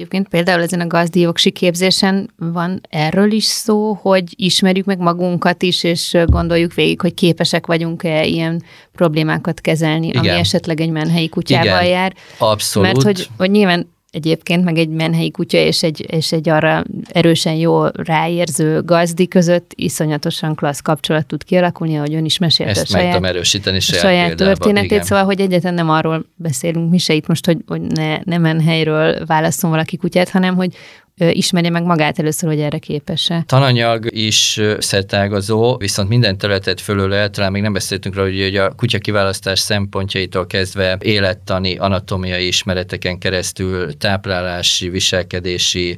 [0.00, 5.84] Egyébként például ezen a gazdíjogsi képzésen van erről is szó, hogy ismerjük meg magunkat is,
[5.84, 10.18] és gondoljuk végig, hogy képesek vagyunk-e ilyen problémákat kezelni, Igen.
[10.18, 11.92] ami esetleg egy menhelyi kutyával Igen.
[11.92, 12.14] jár.
[12.38, 12.92] Abszolút.
[12.92, 17.54] Mert hogy, hogy nyilván egyébként, meg egy menhelyi kutya és egy, és egy arra erősen
[17.54, 22.98] jó ráérző gazdi között iszonyatosan klassz kapcsolat tud kialakulni, ahogy ön is mesélte Ezt a
[22.98, 25.04] saját, erősíteni saját, saját történetét, igen.
[25.04, 29.26] szóval, hogy egyetlen nem arról beszélünk mi se itt most, hogy, hogy ne, ne menhelyről
[29.26, 30.74] válaszol valaki kutyát, hanem hogy
[31.20, 33.42] ismerje meg magát először, hogy erre képes-e.
[33.46, 38.98] Tananyag is szertágazó, viszont minden területet fölölel, talán még nem beszéltünk róla, hogy a kutya
[38.98, 45.96] kiválasztás szempontjaitól kezdve élettani, anatómiai ismereteken keresztül táplálási, viselkedési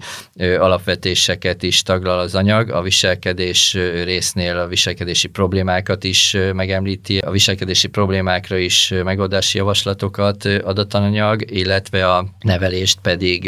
[0.58, 2.70] alapvetéseket is taglal az anyag.
[2.70, 10.78] A viselkedés résznél a viselkedési problémákat is megemlíti, a viselkedési problémákra is megoldási javaslatokat ad
[10.78, 13.42] a tananyag, illetve a nevelést pedig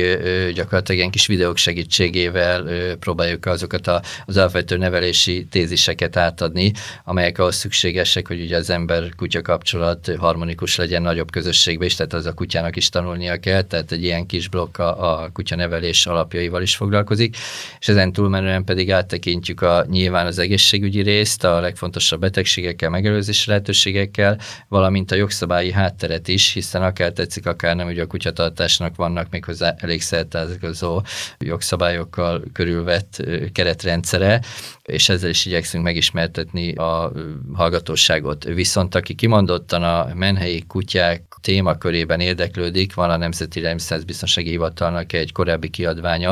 [0.55, 6.73] gyakorlatilag ilyen kis videók segítségével próbáljuk azokat a, az alapvető nevelési téziseket átadni,
[7.05, 12.27] amelyek ahhoz szükségesek, hogy ugye az ember-kutya kapcsolat harmonikus legyen nagyobb közösségbe is, tehát az
[12.27, 16.63] a kutyának is tanulnia kell, tehát egy ilyen kis blokk a, a kutya nevelés alapjaival
[16.63, 17.37] is foglalkozik,
[17.79, 24.39] és ezen túlmenően pedig áttekintjük a nyilván az egészségügyi részt, a legfontosabb betegségekkel, megelőzési lehetőségekkel,
[24.69, 29.75] valamint a jogszabályi hátteret is, hiszen akár tetszik, akár nem, ugye a kutyatartásnak vannak méghozzá
[29.79, 31.03] elég szertázgazó
[31.45, 34.41] jogszabályokkal körülvett keretrendszere,
[34.83, 37.13] és ezzel is igyekszünk megismertetni a
[37.55, 38.45] hallgatóságot.
[38.45, 43.63] Viszont aki kimondottan a menhelyi kutyák témakörében érdeklődik, van a Nemzeti
[44.07, 46.31] Biztonsági Hivatalnak egy korábbi kiadványa,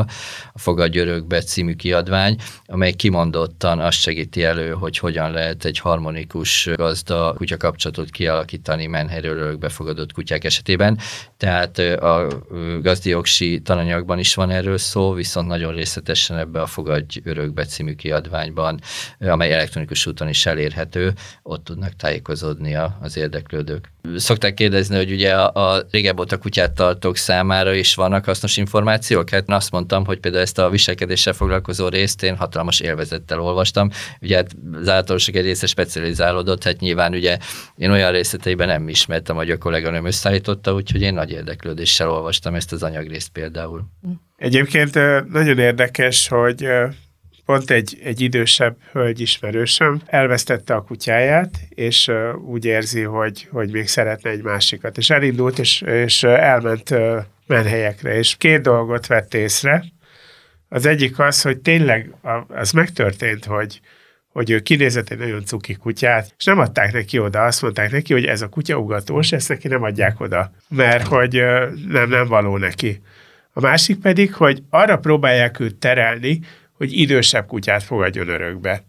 [0.52, 6.68] a Fogadj Örökbe című kiadvány, amely kimondottan azt segíti elő, hogy hogyan lehet egy harmonikus
[6.74, 10.98] gazda kutya kapcsolatot kialakítani menhelyről örökbe fogadott kutyák esetében.
[11.36, 12.26] Tehát a
[12.80, 18.80] gazdiogsi tananyagban is van erről szó, viszont nagyon részletesen ebbe a Fogadj Örökbe című kiadványban,
[19.18, 21.12] amely elektronikus úton is elérhető,
[21.42, 23.91] ott tudnak tájékozódni az érdeklődők.
[24.16, 29.30] Szokták kérdezni, hogy ugye a, a régebb óta kutyát tartók számára is vannak hasznos információk.
[29.30, 33.90] Hát azt mondtam, hogy például ezt a viselkedéssel foglalkozó részt én hatalmas élvezettel olvastam.
[34.20, 37.38] Ugye hát az általánosok egy része specializálódott, hát nyilván ugye
[37.76, 42.72] én olyan részleteiben nem ismertem, hogy a kolléganőm összeállította, úgyhogy én nagy érdeklődéssel olvastam ezt
[42.72, 43.84] az anyagrészt például.
[44.36, 44.94] Egyébként
[45.28, 46.66] nagyon érdekes, hogy
[47.44, 52.10] pont egy, egy idősebb hölgy ismerősöm elvesztette a kutyáját, és
[52.46, 54.98] úgy érzi, hogy, hogy még szeretne egy másikat.
[54.98, 56.94] És elindult, és, és elment
[57.46, 59.84] menhelyekre, és két dolgot vett észre.
[60.68, 62.14] Az egyik az, hogy tényleg
[62.48, 63.80] az megtörtént, hogy,
[64.28, 68.12] hogy ő kinézett egy nagyon cuki kutyát, és nem adták neki oda, azt mondták neki,
[68.12, 71.42] hogy ez a kutya ugatós, ezt neki nem adják oda, mert hogy
[71.88, 73.02] nem, nem való neki.
[73.52, 76.40] A másik pedig, hogy arra próbálják őt terelni,
[76.72, 78.84] hogy idősebb kutyát fogadjon örökbe.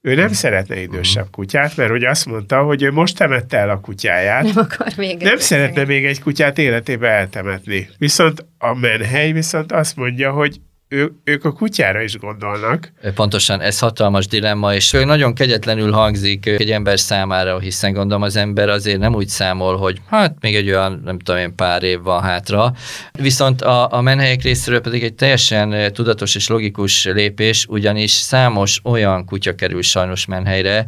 [0.00, 3.80] Ő nem szeretne idősebb kutyát, mert hogy azt mondta, hogy ő most temette el a
[3.80, 4.42] kutyáját.
[4.42, 7.88] Nem akar még Nem szeretne még egy kutyát életébe eltemetni.
[7.98, 12.92] Viszont a menhely viszont azt mondja, hogy ő, ők a kutyára is gondolnak.
[13.14, 18.68] Pontosan, ez hatalmas dilemma, és nagyon kegyetlenül hangzik egy ember számára, hiszen gondolom az ember
[18.68, 22.22] azért nem úgy számol, hogy hát még egy olyan, nem tudom én, pár év van
[22.22, 22.72] hátra.
[23.12, 29.24] Viszont a, a menhelyek részéről pedig egy teljesen tudatos és logikus lépés, ugyanis számos olyan
[29.24, 30.84] kutya kerül sajnos menhelyre,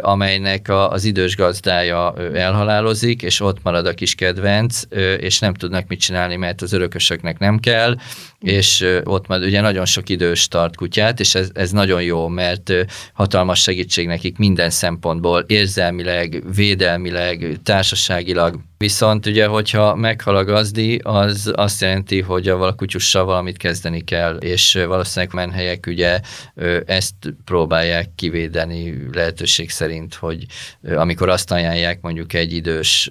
[0.00, 4.82] amelynek a, az idős gazdája elhalálozik, és ott marad a kis kedvenc,
[5.18, 7.96] és nem tudnak mit csinálni, mert az örökösöknek nem kell,
[8.40, 12.72] és ott majd ugye nagyon sok idős tart kutyát, és ez, ez nagyon jó, mert
[13.12, 18.60] hatalmas segítség nekik minden szempontból, érzelmileg, védelmileg, társaságilag.
[18.78, 24.36] Viszont ugye, hogyha meghal a gazdi, az azt jelenti, hogy a kutyussal valamit kezdeni kell,
[24.36, 26.20] és valószínűleg menhelyek ugye
[26.86, 30.46] ezt próbálják kivédeni lehetőség szerint, hogy
[30.96, 33.10] amikor azt ajánlják mondjuk egy idős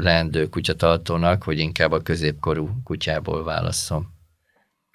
[0.00, 4.12] leendő kutyatartónak, hogy inkább a középkorú kutyából válasszon.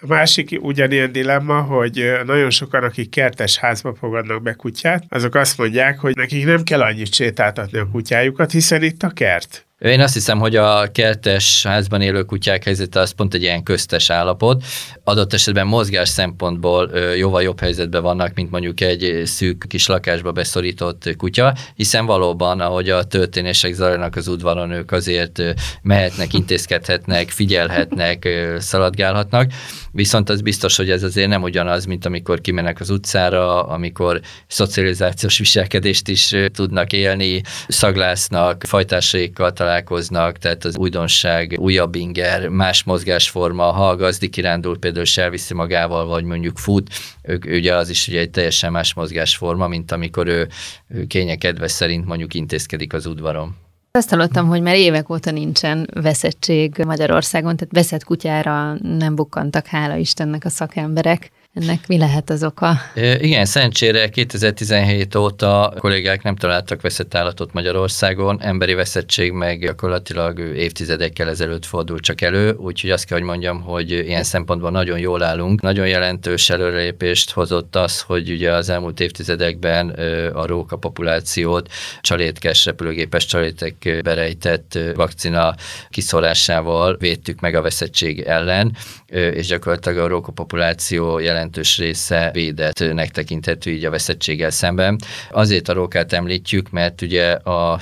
[0.02, 5.58] A másik ugyanilyen dilemma, hogy nagyon sokan, akik kertes házba fogadnak be kutyát, azok azt
[5.58, 9.68] mondják, hogy nekik nem kell annyit sétáltatni a kutyájukat, hiszen itt a kert.
[9.82, 14.10] Én azt hiszem, hogy a kertes házban élő kutyák helyzete az pont egy ilyen köztes
[14.10, 14.64] állapot.
[15.04, 21.16] Adott esetben mozgás szempontból jóval jobb helyzetben vannak, mint mondjuk egy szűk kis lakásba beszorított
[21.18, 25.42] kutya, hiszen valóban, ahogy a történések zajlanak az udvaron, ők azért
[25.82, 29.52] mehetnek, intézkedhetnek, figyelhetnek, szaladgálhatnak,
[29.92, 35.38] viszont az biztos, hogy ez azért nem ugyanaz, mint amikor kimennek az utcára, amikor szocializációs
[35.38, 43.90] viselkedést is tudnak élni, szaglásznak, fajtásaikkal találkoznak, tehát az újdonság, újabb inger, más mozgásforma, ha
[43.90, 46.90] a gazdi kirándul például és elviszi magával, vagy mondjuk fut,
[47.24, 50.48] ők, ugye az is ugye egy teljesen más mozgásforma, mint amikor ő,
[50.88, 53.56] ő kényekedve szerint mondjuk intézkedik az udvaron.
[53.92, 59.96] Azt hallottam, hogy már évek óta nincsen veszettség Magyarországon, tehát veszett kutyára nem bukkantak, hála
[59.96, 61.32] Istennek a szakemberek.
[61.62, 62.78] Ennek mi lehet az oka?
[63.18, 71.30] Igen, szerencsére 2017 óta kollégák nem találtak veszett állatot Magyarországon, emberi veszettség meg gyakorlatilag évtizedekkel
[71.30, 75.62] ezelőtt fordult csak elő, úgyhogy azt kell, hogy mondjam, hogy ilyen szempontból nagyon jól állunk.
[75.62, 79.90] Nagyon jelentős előrelépést hozott az, hogy ugye az elmúlt évtizedekben
[80.34, 85.56] a róka populációt csalétkes, repülőgépes csalétek berejtett vakcina
[85.90, 88.76] kiszorásával védtük meg a veszettség ellen,
[89.08, 95.00] és gyakorlatilag a róka populáció jelent jelentős része védettnek tekinthető így a veszettséggel szemben.
[95.32, 97.80] Azért a rókát említjük, mert ugye a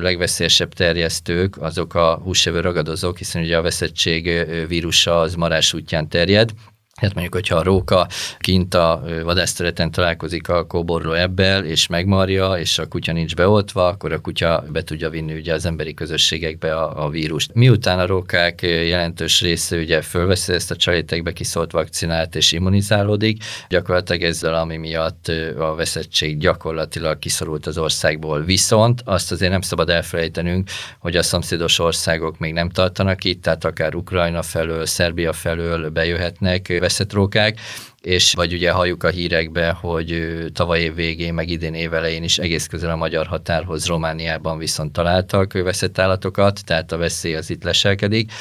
[0.00, 6.50] legveszélyesebb terjesztők azok a húsevő ragadozók, hiszen ugye a veszettség vírusa az marás útján terjed,
[6.96, 12.78] Hát mondjuk, hogyha a róka kint a vadászterületen találkozik a kóborló ebbel, és megmarja, és
[12.78, 17.04] a kutya nincs beoltva, akkor a kutya be tudja vinni ugye az emberi közösségekbe a,
[17.04, 17.54] a vírust.
[17.54, 24.22] Miután a rókák jelentős része ugye fölveszi ezt a csalétekbe kiszolt vakcinát és immunizálódik, gyakorlatilag
[24.22, 28.42] ezzel, ami miatt a veszettség gyakorlatilag kiszorult az országból.
[28.42, 33.64] Viszont azt azért nem szabad elfelejtenünk, hogy a szomszédos országok még nem tartanak itt, tehát
[33.64, 37.60] akár Ukrajna felől, Szerbia felől bejöhetnek veszett rókák,
[38.00, 42.38] és vagy ugye halljuk a hírekbe, hogy tavaly év végén, meg idén év elején is
[42.38, 47.64] egész közel a magyar határhoz Romániában viszont találtak veszett állatokat, tehát a veszély az itt
[47.64, 48.32] leselkedik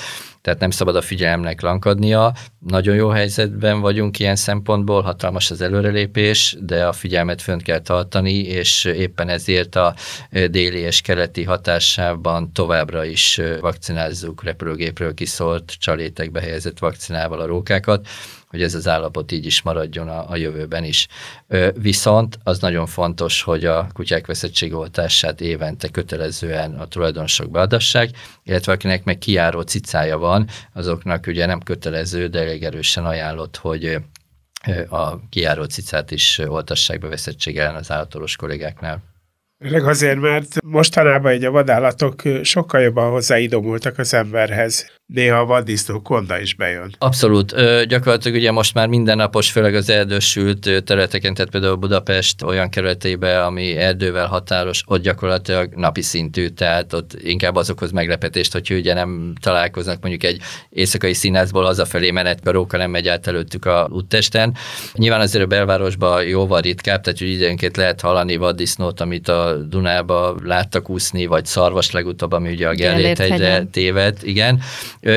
[0.45, 2.33] tehát nem szabad a figyelemnek lankadnia.
[2.59, 8.33] Nagyon jó helyzetben vagyunk ilyen szempontból, hatalmas az előrelépés, de a figyelmet fönt kell tartani,
[8.33, 9.95] és éppen ezért a
[10.49, 18.07] déli és keleti hatásában továbbra is vakcinázzuk repülőgépről kiszólt csalétekbe helyezett vakcinával a rókákat,
[18.55, 21.07] hogy ez az állapot így is maradjon a, a jövőben is.
[21.73, 28.09] Viszont az nagyon fontos, hogy a kutyák veszettségoltását évente kötelezően a tulajdonosok beadassák,
[28.43, 33.97] illetve akinek meg kiáró cicája van, azoknak ugye nem kötelező, de elég erősen ajánlott, hogy
[34.89, 39.03] a kiáró cicát is oltassák be veszettség ellen az állatoros kollégáknál.
[39.59, 44.91] Főleg azért, mert mostanában egy a vadállatok sokkal jobban hozzáidomultak az emberhez.
[45.13, 46.95] Néha a vaddisznó konda is bejön.
[46.97, 47.53] Abszolút.
[47.53, 53.43] Ö, gyakorlatilag ugye most már mindennapos, főleg az erdősült területeken, tehát például Budapest olyan kerületeibe,
[53.45, 59.33] ami erdővel határos, ott gyakorlatilag napi szintű, tehát ott inkább azokhoz meglepetést, hogy ugye nem
[59.41, 63.65] találkoznak mondjuk egy éjszakai színházból az a felé menet, a róka nem megy át előttük
[63.65, 64.55] a úttesten.
[64.93, 70.35] Nyilván azért a belvárosban jóval ritkább, tehát hogy időnként lehet hallani vaddisznót, amit a Dunába
[70.43, 74.61] láttak úszni, vagy szarvas legutóbb, ami ugye a Gellért hegyre téved, igen.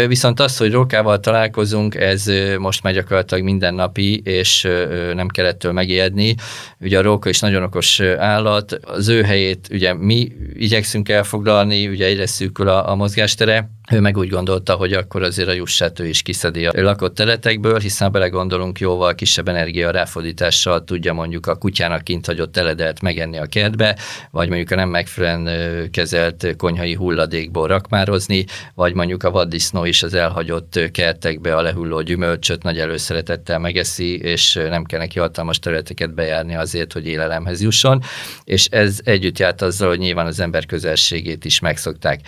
[0.07, 2.24] Viszont az, hogy rókával találkozunk, ez
[2.59, 4.68] most már gyakorlatilag mindennapi, és
[5.14, 6.34] nem kellettől megijedni.
[6.80, 12.07] Ugye a róka is nagyon okos állat, az ő helyét ugye mi igyekszünk elfoglalni, ugye
[12.07, 16.22] egyre szűkül a, a mozgástere, ő meg úgy gondolta, hogy akkor azért a jussát is
[16.22, 22.26] kiszedi a lakott teletekből, hiszen belegondolunk jóval kisebb energia ráfordítással tudja mondjuk a kutyának kint
[22.26, 23.99] hagyott teledelt megenni a kertbe,
[24.30, 30.14] vagy mondjuk a nem megfelelően kezelt konyhai hulladékból rakmározni, vagy mondjuk a vaddisznó is az
[30.14, 36.55] elhagyott kertekbe a lehulló gyümölcsöt nagy előszeretettel megeszi, és nem kell neki hatalmas területeket bejárni
[36.55, 38.03] azért, hogy élelemhez jusson,
[38.45, 42.20] és ez együtt járt azzal, hogy nyilván az ember közelségét is megszokták.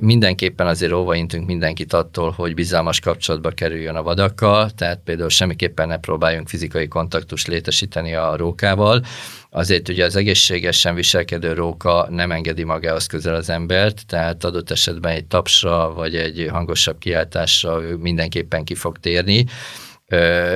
[0.00, 5.88] Mindenképpen azért azért óvaintünk mindenkit attól, hogy bizalmas kapcsolatba kerüljön a vadakkal, tehát például semmiképpen
[5.88, 9.02] ne próbáljunk fizikai kontaktust létesíteni a rókával,
[9.50, 15.12] azért ugye az egészségesen viselkedő róka nem engedi magához közel az embert, tehát adott esetben
[15.12, 19.46] egy tapsra vagy egy hangosabb kiáltásra mindenképpen ki fog térni,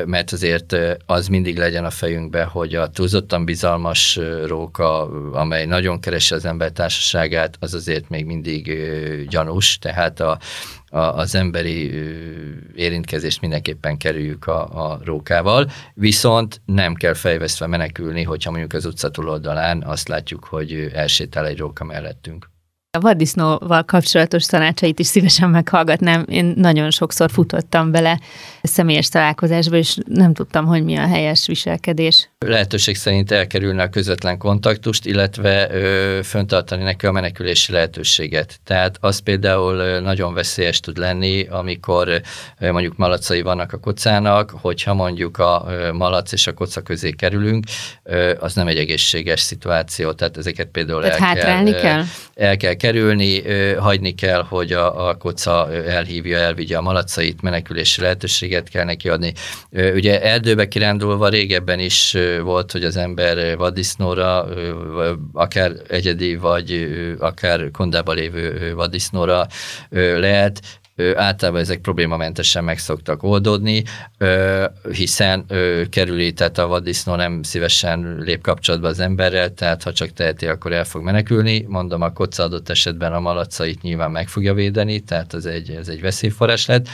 [0.05, 0.76] mert azért
[1.07, 6.72] az mindig legyen a fejünkbe, hogy a túlzottan bizalmas róka, amely nagyon keresi az ember
[6.72, 8.72] társaságát, az azért még mindig
[9.28, 10.38] gyanús, tehát a,
[10.88, 11.90] a, az emberi
[12.74, 19.11] érintkezést mindenképpen kerüljük a, a rókával, viszont nem kell fejvesztve menekülni, hogyha mondjuk az utca
[19.11, 22.51] túloldalán azt látjuk, hogy elsétál egy róka mellettünk.
[22.93, 26.24] A vaddisznóval kapcsolatos tanácsait is szívesen meghallgatnám.
[26.28, 28.20] Én nagyon sokszor futottam bele
[28.62, 32.28] személyes találkozásba, és nem tudtam, hogy mi a helyes viselkedés.
[32.47, 38.61] Lehetőség szerint elkerülni a közvetlen kontaktust, illetve ö, föntartani neki a menekülési lehetőséget.
[38.64, 42.20] Tehát az például nagyon veszélyes tud lenni, amikor
[42.59, 47.11] ö, mondjuk malacai vannak a kocának, hogyha mondjuk a ö, malac és a koca közé
[47.11, 47.64] kerülünk,
[48.03, 52.05] ö, az nem egy egészséges szituáció, tehát ezeket például tehát el hátrálni kell, kell?
[52.34, 53.43] El kell kerülni,
[53.78, 59.33] hagyni kell, hogy a, a koca elhívja, elvigye a malacait, menekülési lehetőséget kell neki adni.
[59.70, 64.47] Ugye erdőbe kirándulva régebben is volt, hogy az ember vaddisznóra,
[65.33, 69.47] akár egyedi, vagy akár kondába lévő vaddisznóra
[69.91, 70.61] lehet,
[71.14, 73.82] általában ezek problémamentesen meg szoktak oldódni,
[74.92, 75.46] hiszen
[75.90, 80.84] kerüli, a vaddisznó nem szívesen lép kapcsolatba az emberrel, tehát ha csak teheti, akkor el
[80.84, 81.64] fog menekülni.
[81.68, 85.88] Mondom, a koca adott esetben a malacait nyilván meg fogja védeni, tehát ez egy, ez
[85.88, 86.88] egy veszélyforrás lett.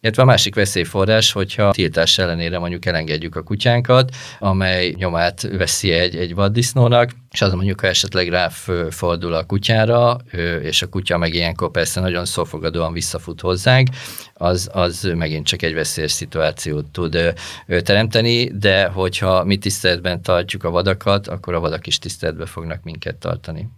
[0.00, 6.16] Illetve a másik veszélyforrás, hogyha tiltás ellenére mondjuk elengedjük a kutyánkat, amely nyomát veszi egy,
[6.16, 10.16] egy vaddisznónak, és az mondjuk, ha esetleg ráfordul a kutyára,
[10.62, 13.88] és a kutya meg ilyenkor persze nagyon szófogadóan visszafut hozzánk,
[14.34, 17.34] az, az megint csak egy veszélyes szituációt tud
[17.66, 23.16] teremteni, de hogyha mi tiszteletben tartjuk a vadakat, akkor a vadak is tiszteletben fognak minket
[23.16, 23.68] tartani.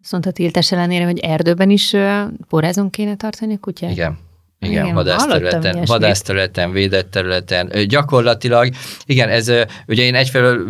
[0.00, 1.94] Szóval a tiltás ellenére, hogy erdőben is
[2.48, 3.90] porázon kéne tartani a kutyát?
[3.90, 4.18] Igen.
[4.64, 7.70] Igen, igen vadászterületen, vadászterületen, védett területen.
[7.88, 8.68] Gyakorlatilag,
[9.06, 9.52] igen, ez
[9.86, 10.66] ugye én egyfelől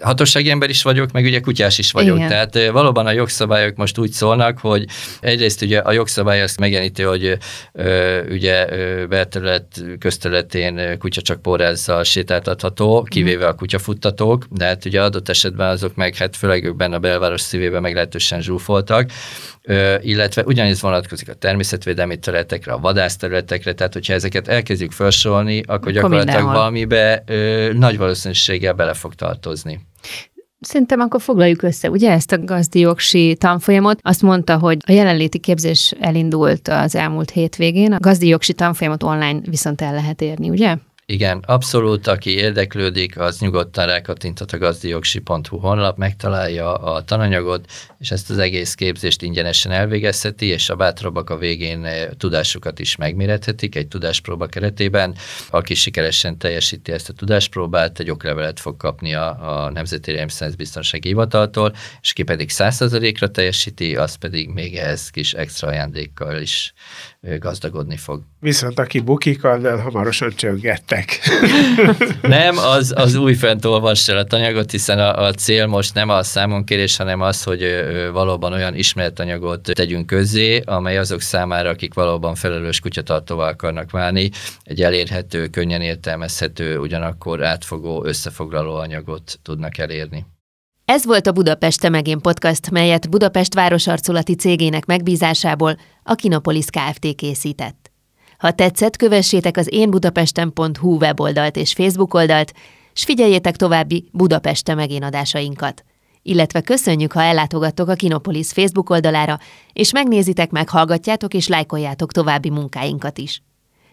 [0.00, 2.16] hatósági ember is vagyok, meg ugye kutyás is vagyok.
[2.16, 2.28] Igen.
[2.28, 4.84] Tehát valóban a jogszabályok most úgy szólnak, hogy
[5.20, 7.38] egyrészt ugye a jogszabály azt megjeleníti, hogy
[8.30, 8.66] ugye
[9.06, 15.94] belterület, közterületén kutya csak porrázzal sétáltatható, kivéve a kutyafuttatók, de hát ugye adott esetben azok
[15.94, 19.10] meg, hát főleg benne a belváros szívében meglehetősen zsúfoltak,
[20.00, 25.92] illetve ugyanez vonatkozik a természetvédelmi területekre, a vadászterületekre, tehát hogyha ezeket elkezdjük felsorolni, akkor, akkor
[25.92, 26.54] gyakorlatilag mindenhol.
[26.54, 29.80] valamibe ö, nagy valószínűséggel bele fog tartozni.
[30.60, 33.98] Szerintem akkor foglaljuk össze, ugye ezt a gazdiogsi tanfolyamot.
[34.02, 39.80] Azt mondta, hogy a jelenléti képzés elindult az elmúlt hétvégén, a gazdiogsi tanfolyamot online viszont
[39.80, 40.76] el lehet érni, ugye?
[41.10, 48.30] Igen, abszolút, aki érdeklődik, az nyugodtan rákattinthat a gazdijogsi.hu honlap, megtalálja a tananyagot, és ezt
[48.30, 53.88] az egész képzést ingyenesen elvégezheti, és a bátrabbak a végén eh, tudásukat is megmérethetik egy
[53.88, 55.14] tudáspróba keretében.
[55.50, 60.24] Aki sikeresen teljesíti ezt a tudáspróbát, egy oklevelet fog kapni a, a Nemzeti
[60.56, 66.72] Biztonsági Hivataltól, és ki pedig 100%-ra teljesíti, az pedig még ehhez kis extra ajándékkal is
[67.20, 68.22] gazdagodni fog.
[68.42, 71.18] Viszont aki bukik, annál hamarosan csöngettek.
[72.22, 76.22] nem, az, az új fent olvassa a tanyagot, hiszen a, a cél most nem a
[76.22, 82.80] számonkérés, hanem az, hogy valóban olyan ismeretanyagot tegyünk közzé, amely azok számára, akik valóban felelős
[82.80, 84.30] kutyatartóval akarnak válni,
[84.62, 90.26] egy elérhető, könnyen értelmezhető, ugyanakkor átfogó, összefoglaló anyagot tudnak elérni.
[90.84, 97.14] Ez volt a Budapest Temegén podcast, melyet Budapest városarculati cégének megbízásából a Kinopolis Kft.
[97.14, 97.89] készített.
[98.40, 102.52] Ha tetszett, kövessétek az énbudapesten.hu weboldalt és Facebook oldalt,
[102.92, 105.84] s figyeljétek további Budapest Temegén adásainkat.
[106.22, 109.38] Illetve köszönjük, ha ellátogattok a Kinopolis Facebook oldalára,
[109.72, 113.42] és megnézitek, meghallgatjátok és lájkoljátok további munkáinkat is.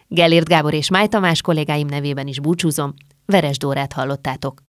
[0.06, 2.94] Gellért Gábor és Máj Tamás kollégáim nevében is búcsúzom,
[3.26, 4.62] Veres Dórát hallottátok.